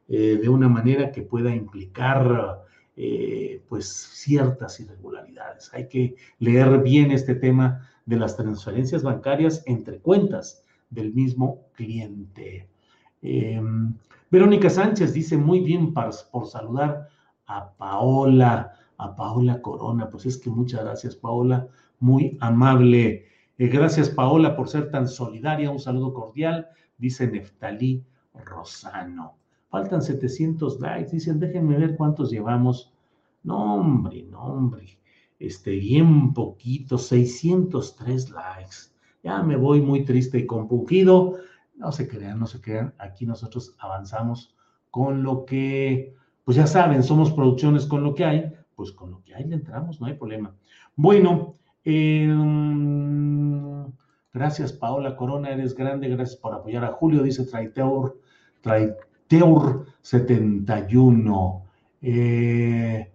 eh, 0.07 0.38
de 0.40 0.48
una 0.48 0.68
manera 0.68 1.11
que 1.11 1.22
pueda 1.22 1.52
implicar 1.52 2.63
eh, 2.96 3.62
pues 3.68 3.88
ciertas 3.88 4.78
irregularidades. 4.78 5.70
Hay 5.74 5.88
que 5.88 6.14
leer 6.38 6.80
bien 6.80 7.11
este 7.11 7.35
tema 7.35 7.88
de 8.07 8.16
las 8.16 8.37
transferencias 8.37 9.02
bancarias 9.02 9.62
entre 9.66 9.98
cuentas 9.98 10.62
del 10.90 11.12
mismo 11.12 11.62
cliente. 11.72 12.68
Em, 13.22 13.94
Verónica 14.30 14.70
Sánchez 14.70 15.12
dice 15.12 15.37
muy 15.37 15.61
bien 15.61 15.92
por 15.92 16.46
saludar 16.46 17.09
a 17.46 17.72
Paola, 17.72 18.72
a 18.98 19.16
Paola 19.16 19.61
Corona. 19.61 20.09
Pues 20.09 20.26
es 20.26 20.37
que 20.37 20.50
muchas 20.50 20.85
gracias, 20.85 21.16
Paola, 21.16 21.66
muy 21.98 22.37
amable. 22.40 23.26
Eh, 23.59 23.68
gracias, 23.68 24.09
Paola, 24.09 24.57
por 24.57 24.68
ser 24.68 24.90
tan 24.90 25.09
solidaria. 25.09 25.70
Un 25.70 25.80
saludo 25.80 26.12
cordial, 26.14 26.68
dice 26.98 27.26
Neftalí 27.26 28.04
Rosano 28.44 29.43
faltan 29.74 30.02
700 30.02 30.78
likes, 30.78 31.10
dicen, 31.10 31.40
déjenme 31.40 31.76
ver 31.76 31.96
cuántos 31.96 32.30
llevamos. 32.30 32.92
No, 33.42 33.74
hombre, 33.74 34.22
no, 34.30 34.40
hombre, 34.40 35.00
este, 35.40 35.72
bien 35.72 36.32
poquito, 36.32 36.96
603 36.96 38.30
likes. 38.30 38.76
Ya 39.24 39.42
me 39.42 39.56
voy 39.56 39.80
muy 39.80 40.04
triste 40.04 40.38
y 40.38 40.46
compungido. 40.46 41.38
No 41.74 41.90
se 41.90 42.06
crean, 42.06 42.38
no 42.38 42.46
se 42.46 42.60
crean, 42.60 42.94
aquí 42.98 43.26
nosotros 43.26 43.74
avanzamos 43.80 44.54
con 44.92 45.24
lo 45.24 45.44
que, 45.44 46.14
pues 46.44 46.56
ya 46.56 46.68
saben, 46.68 47.02
somos 47.02 47.32
producciones 47.32 47.84
con 47.84 48.04
lo 48.04 48.14
que 48.14 48.24
hay, 48.24 48.52
pues 48.76 48.92
con 48.92 49.10
lo 49.10 49.24
que 49.24 49.34
hay 49.34 49.42
le 49.42 49.56
entramos, 49.56 50.00
no 50.00 50.06
hay 50.06 50.14
problema. 50.14 50.54
Bueno, 50.94 51.56
em, 51.84 52.72
gracias 54.32 54.72
Paola 54.72 55.16
Corona, 55.16 55.50
eres 55.50 55.74
grande, 55.74 56.08
gracias 56.10 56.38
por 56.38 56.54
apoyar 56.54 56.84
a 56.84 56.92
Julio, 56.92 57.24
dice 57.24 57.44
Traitor, 57.44 58.20
Teur71. 59.28 61.62
Eh, 62.02 63.10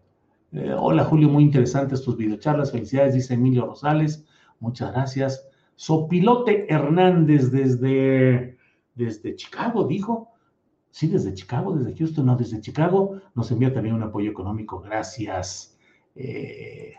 eh, 0.52 0.74
hola 0.78 1.04
Julio, 1.04 1.30
muy 1.30 1.43
interesantes 1.43 2.02
tus 2.02 2.17
videocharlas. 2.17 2.72
Felicidades, 2.72 3.13
dice 3.13 3.36
Emilio 3.36 3.67
Rosales. 3.67 4.26
Muchas 4.60 4.91
gracias. 4.91 5.48
Sopilote 5.76 6.65
Hernández 6.74 7.52
desde, 7.52 8.58
desde 8.95 9.36
Chicago, 9.36 9.86
dijo. 9.86 10.32
Sí, 10.91 11.08
desde 11.08 11.34
Chicago, 11.34 11.76
desde 11.76 11.95
Houston, 11.95 12.26
no, 12.26 12.36
desde 12.36 12.62
Chicago. 12.62 13.22
Nos 13.36 13.52
envía 13.52 13.74
también 13.74 13.95
un 13.95 14.04
apoyo 14.04 14.32
económico. 14.32 14.82
Gracias. 14.82 15.78
Eh, 16.15 16.95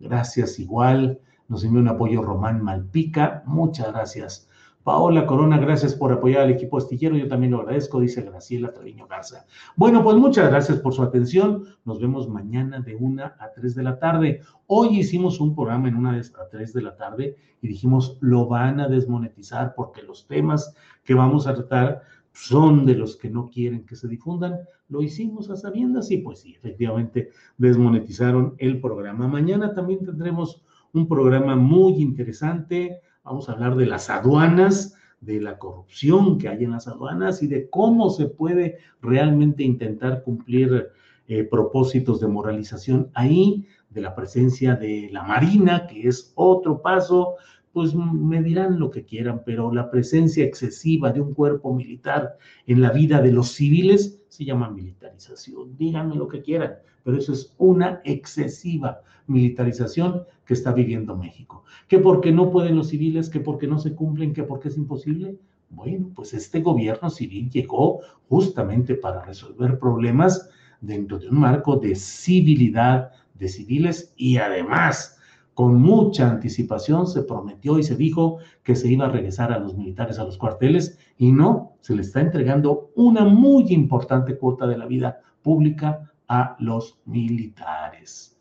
gracias 0.00 0.58
igual. 0.58 1.20
Nos 1.48 1.62
envía 1.62 1.80
un 1.80 1.88
apoyo 1.88 2.22
Román 2.22 2.62
Malpica. 2.62 3.42
Muchas 3.46 3.92
gracias. 3.92 4.48
Paola 4.84 5.24
Corona, 5.24 5.56
gracias 5.56 5.94
por 5.94 6.12
apoyar 6.12 6.42
al 6.42 6.50
equipo 6.50 6.76
astillero. 6.76 7.16
Yo 7.16 7.26
también 7.26 7.52
lo 7.52 7.60
agradezco, 7.60 8.00
dice 8.00 8.20
Graciela 8.20 8.70
Treviño 8.70 9.06
Garza. 9.06 9.46
Bueno, 9.76 10.04
pues 10.04 10.16
muchas 10.18 10.50
gracias 10.50 10.78
por 10.78 10.92
su 10.92 11.02
atención. 11.02 11.64
Nos 11.86 12.00
vemos 12.00 12.28
mañana 12.28 12.80
de 12.80 12.94
una 12.94 13.34
a 13.40 13.50
tres 13.50 13.74
de 13.74 13.82
la 13.82 13.98
tarde. 13.98 14.42
Hoy 14.66 14.98
hicimos 14.98 15.40
un 15.40 15.54
programa 15.54 15.88
en 15.88 15.96
una 15.96 16.20
a 16.20 16.48
tres 16.50 16.74
de 16.74 16.82
la 16.82 16.96
tarde 16.96 17.34
y 17.62 17.68
dijimos 17.68 18.18
lo 18.20 18.46
van 18.46 18.78
a 18.78 18.86
desmonetizar 18.86 19.74
porque 19.74 20.02
los 20.02 20.26
temas 20.26 20.74
que 21.02 21.14
vamos 21.14 21.46
a 21.46 21.54
tratar 21.54 22.02
son 22.32 22.84
de 22.84 22.94
los 22.94 23.16
que 23.16 23.30
no 23.30 23.48
quieren 23.48 23.86
que 23.86 23.96
se 23.96 24.06
difundan. 24.06 24.58
Lo 24.90 25.00
hicimos 25.00 25.48
a 25.48 25.56
sabiendas 25.56 26.10
y 26.10 26.18
pues 26.18 26.40
sí, 26.40 26.54
efectivamente 26.54 27.30
desmonetizaron 27.56 28.54
el 28.58 28.82
programa. 28.82 29.28
Mañana 29.28 29.72
también 29.72 30.04
tendremos 30.04 30.62
un 30.92 31.08
programa 31.08 31.56
muy 31.56 32.02
interesante 32.02 33.00
Vamos 33.24 33.48
a 33.48 33.52
hablar 33.52 33.74
de 33.76 33.86
las 33.86 34.10
aduanas, 34.10 34.98
de 35.22 35.40
la 35.40 35.58
corrupción 35.58 36.36
que 36.36 36.48
hay 36.48 36.64
en 36.64 36.72
las 36.72 36.86
aduanas 36.86 37.42
y 37.42 37.46
de 37.46 37.70
cómo 37.70 38.10
se 38.10 38.26
puede 38.26 38.76
realmente 39.00 39.62
intentar 39.62 40.22
cumplir 40.22 40.90
eh, 41.26 41.44
propósitos 41.44 42.20
de 42.20 42.28
moralización 42.28 43.10
ahí, 43.14 43.66
de 43.88 44.02
la 44.02 44.14
presencia 44.14 44.76
de 44.76 45.08
la 45.10 45.22
Marina, 45.22 45.86
que 45.86 46.06
es 46.06 46.32
otro 46.34 46.82
paso, 46.82 47.36
pues 47.74 47.92
me 47.92 48.40
dirán 48.40 48.78
lo 48.78 48.88
que 48.88 49.04
quieran, 49.04 49.42
pero 49.44 49.74
la 49.74 49.90
presencia 49.90 50.44
excesiva 50.44 51.10
de 51.10 51.20
un 51.20 51.34
cuerpo 51.34 51.74
militar 51.74 52.38
en 52.68 52.80
la 52.80 52.92
vida 52.92 53.20
de 53.20 53.32
los 53.32 53.50
civiles 53.50 54.22
se 54.28 54.44
llama 54.44 54.70
militarización. 54.70 55.76
Díganme 55.76 56.14
lo 56.14 56.28
que 56.28 56.40
quieran, 56.40 56.74
pero 57.02 57.18
eso 57.18 57.32
es 57.32 57.52
una 57.58 58.00
excesiva 58.04 59.02
militarización 59.26 60.22
que 60.46 60.54
está 60.54 60.72
viviendo 60.72 61.16
México. 61.16 61.64
¿Que 61.88 61.98
porque 61.98 62.30
no 62.30 62.52
pueden 62.52 62.76
los 62.76 62.90
civiles? 62.90 63.28
¿Que 63.28 63.40
porque 63.40 63.66
no 63.66 63.80
se 63.80 63.92
cumplen? 63.96 64.32
¿Que 64.32 64.44
porque 64.44 64.68
es 64.68 64.76
imposible? 64.76 65.36
Bueno, 65.70 66.12
pues 66.14 66.32
este 66.32 66.60
gobierno 66.60 67.10
civil 67.10 67.50
llegó 67.50 68.02
justamente 68.28 68.94
para 68.94 69.24
resolver 69.24 69.80
problemas 69.80 70.48
dentro 70.80 71.18
de 71.18 71.28
un 71.28 71.40
marco 71.40 71.76
de 71.76 71.96
civilidad 71.96 73.10
de 73.34 73.48
civiles 73.48 74.14
y 74.16 74.36
además 74.36 75.13
con 75.54 75.80
mucha 75.80 76.28
anticipación 76.28 77.06
se 77.06 77.22
prometió 77.22 77.78
y 77.78 77.84
se 77.84 77.96
dijo 77.96 78.38
que 78.62 78.74
se 78.74 78.88
iba 78.88 79.06
a 79.06 79.10
regresar 79.10 79.52
a 79.52 79.58
los 79.58 79.76
militares 79.76 80.18
a 80.18 80.24
los 80.24 80.36
cuarteles 80.36 80.98
y 81.16 81.32
no, 81.32 81.76
se 81.80 81.94
le 81.94 82.02
está 82.02 82.20
entregando 82.20 82.90
una 82.96 83.24
muy 83.24 83.72
importante 83.72 84.36
cuota 84.36 84.66
de 84.66 84.76
la 84.76 84.86
vida 84.86 85.20
pública 85.42 86.12
a 86.28 86.56
los 86.58 86.98
militares. 87.04 88.36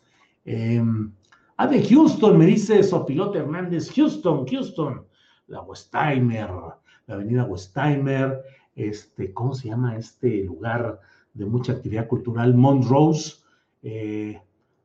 Eh, 0.46 0.84
ah, 1.58 1.68
de 1.68 1.84
Houston, 1.88 2.38
me 2.38 2.48
dice 2.48 2.82
Sopilote 2.82 3.40
Hernández, 3.40 3.92
Houston, 3.96 4.46
Houston, 4.48 5.06
la 5.48 5.62
Westheimer, 5.62 6.50
la 7.06 7.16
avenida 7.16 7.46
Westheimer, 7.46 8.42
este, 8.76 9.34
¿cómo 9.34 9.54
se 9.54 9.70
llama 9.70 9.98
este 9.98 10.44
lugar 10.44 11.00
de 11.34 11.46
mucha 11.46 11.74
actividad 11.74 12.08
cultural? 12.08 12.56
Montrose, 12.56 13.44
eh, 13.84 14.42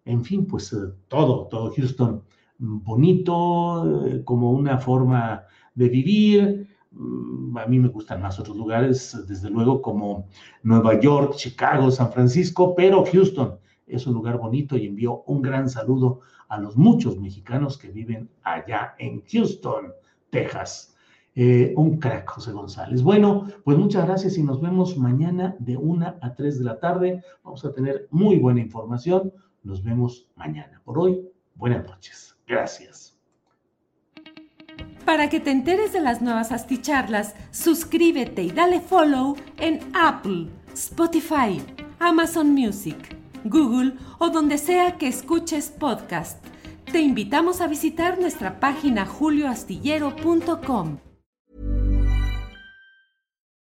en 0.09 0.25
fin, 0.25 0.47
pues 0.47 0.73
eh, 0.73 0.77
todo, 1.09 1.47
todo 1.49 1.71
Houston 1.77 2.23
bonito, 2.59 4.07
eh, 4.07 4.25
como 4.25 4.51
una 4.53 4.79
forma 4.79 5.45
de 5.75 5.89
vivir. 5.89 6.69
Mm, 6.93 7.57
a 7.59 7.67
mí 7.67 7.79
me 7.79 7.89
gustan 7.89 8.23
más 8.23 8.41
otros 8.41 8.57
lugares, 8.57 9.17
desde 9.29 9.51
luego 9.51 9.83
como 9.83 10.27
Nueva 10.63 10.99
York, 10.99 11.35
Chicago, 11.37 11.91
San 11.91 12.11
Francisco, 12.11 12.75
pero 12.75 13.05
Houston 13.05 13.59
es 13.87 14.07
un 14.07 14.15
lugar 14.15 14.39
bonito 14.39 14.77
y 14.77 14.87
envío 14.87 15.23
un 15.27 15.43
gran 15.43 15.69
saludo 15.69 16.21
a 16.49 16.59
los 16.59 16.77
muchos 16.77 17.19
mexicanos 17.19 17.77
que 17.77 17.91
viven 17.91 18.31
allá 18.43 18.95
en 18.99 19.23
Houston, 19.31 19.93
Texas. 20.31 20.95
Eh, 21.35 21.73
un 21.77 21.99
crack, 21.99 22.29
José 22.29 22.51
González. 22.51 23.01
Bueno, 23.03 23.47
pues 23.63 23.79
muchas 23.79 24.07
gracias 24.07 24.37
y 24.39 24.43
nos 24.43 24.61
vemos 24.61 24.97
mañana 24.97 25.55
de 25.61 25.77
una 25.77 26.19
a 26.21 26.35
3 26.35 26.59
de 26.59 26.65
la 26.65 26.81
tarde. 26.81 27.23
Vamos 27.45 27.65
a 27.65 27.73
tener 27.73 28.09
muy 28.11 28.39
buena 28.39 28.61
información. 28.61 29.33
Nos 29.63 29.83
vemos 29.83 30.29
mañana. 30.37 30.81
Por 30.85 30.99
hoy, 30.99 31.21
buenas 31.55 31.87
noches. 31.87 32.37
Gracias. 32.47 33.19
Para 35.05 35.31
que 35.31 35.41
te 35.41 35.51
enteres 35.51 35.93
de 35.93 36.01
las 36.01 36.21
nuevas 36.21 36.53
asticharlas, 36.53 37.35
suscríbete 37.51 38.43
y 38.43 38.51
dale 38.51 38.81
follow 38.81 39.37
en 39.57 39.81
Apple, 39.95 40.49
Spotify, 40.75 41.63
Amazon 41.99 42.53
Music, 42.53 43.17
Google 43.45 43.95
o 44.19 44.29
donde 44.29 44.59
sea 44.59 44.99
que 44.99 45.09
escuches 45.09 45.71
podcast. 45.71 46.45
Te 46.93 47.01
invitamos 47.01 47.61
a 47.61 47.67
visitar 47.69 48.21
nuestra 48.21 48.61
página 48.61 49.07
julioastillero.com. 49.07 50.99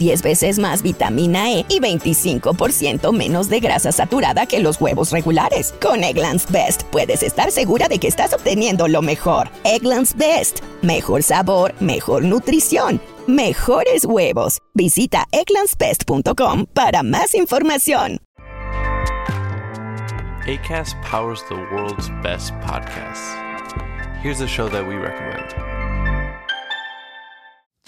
10 0.00 0.22
veces 0.22 0.58
más 0.58 0.82
vitamina 0.82 1.52
E 1.52 1.64
y 1.68 1.78
25% 1.78 3.12
menos 3.12 3.48
de 3.48 3.60
grasa 3.60 3.92
saturada 3.92 4.46
que 4.46 4.58
los 4.58 4.80
huevos 4.80 5.12
regulares. 5.12 5.72
Con 5.80 6.02
Eggland's 6.02 6.50
Best 6.50 6.82
puedes 6.90 7.22
estar 7.22 7.52
segura 7.52 7.86
de 7.86 8.00
que 8.00 8.08
estás 8.08 8.34
obteniendo 8.34 8.88
lo 8.88 9.00
mejor. 9.00 9.48
Eggland's 9.62 10.16
Best. 10.16 10.60
Mejor 10.82 11.22
sabor, 11.22 11.74
mejor 11.78 12.24
nutrición 12.24 13.00
mejores 13.30 14.04
huevos. 14.04 14.58
Visita 14.74 15.26
eclanspest.com 15.32 16.66
para 16.74 17.02
más 17.02 17.34
información. 17.34 18.18
ACAST 20.46 20.96
powers 21.02 21.42
the 21.48 21.54
world's 21.54 22.08
best 22.22 22.52
podcasts. 22.60 23.36
Here's 24.22 24.40
a 24.40 24.48
show 24.48 24.68
that 24.68 24.86
we 24.86 24.96
recommend. 24.96 25.79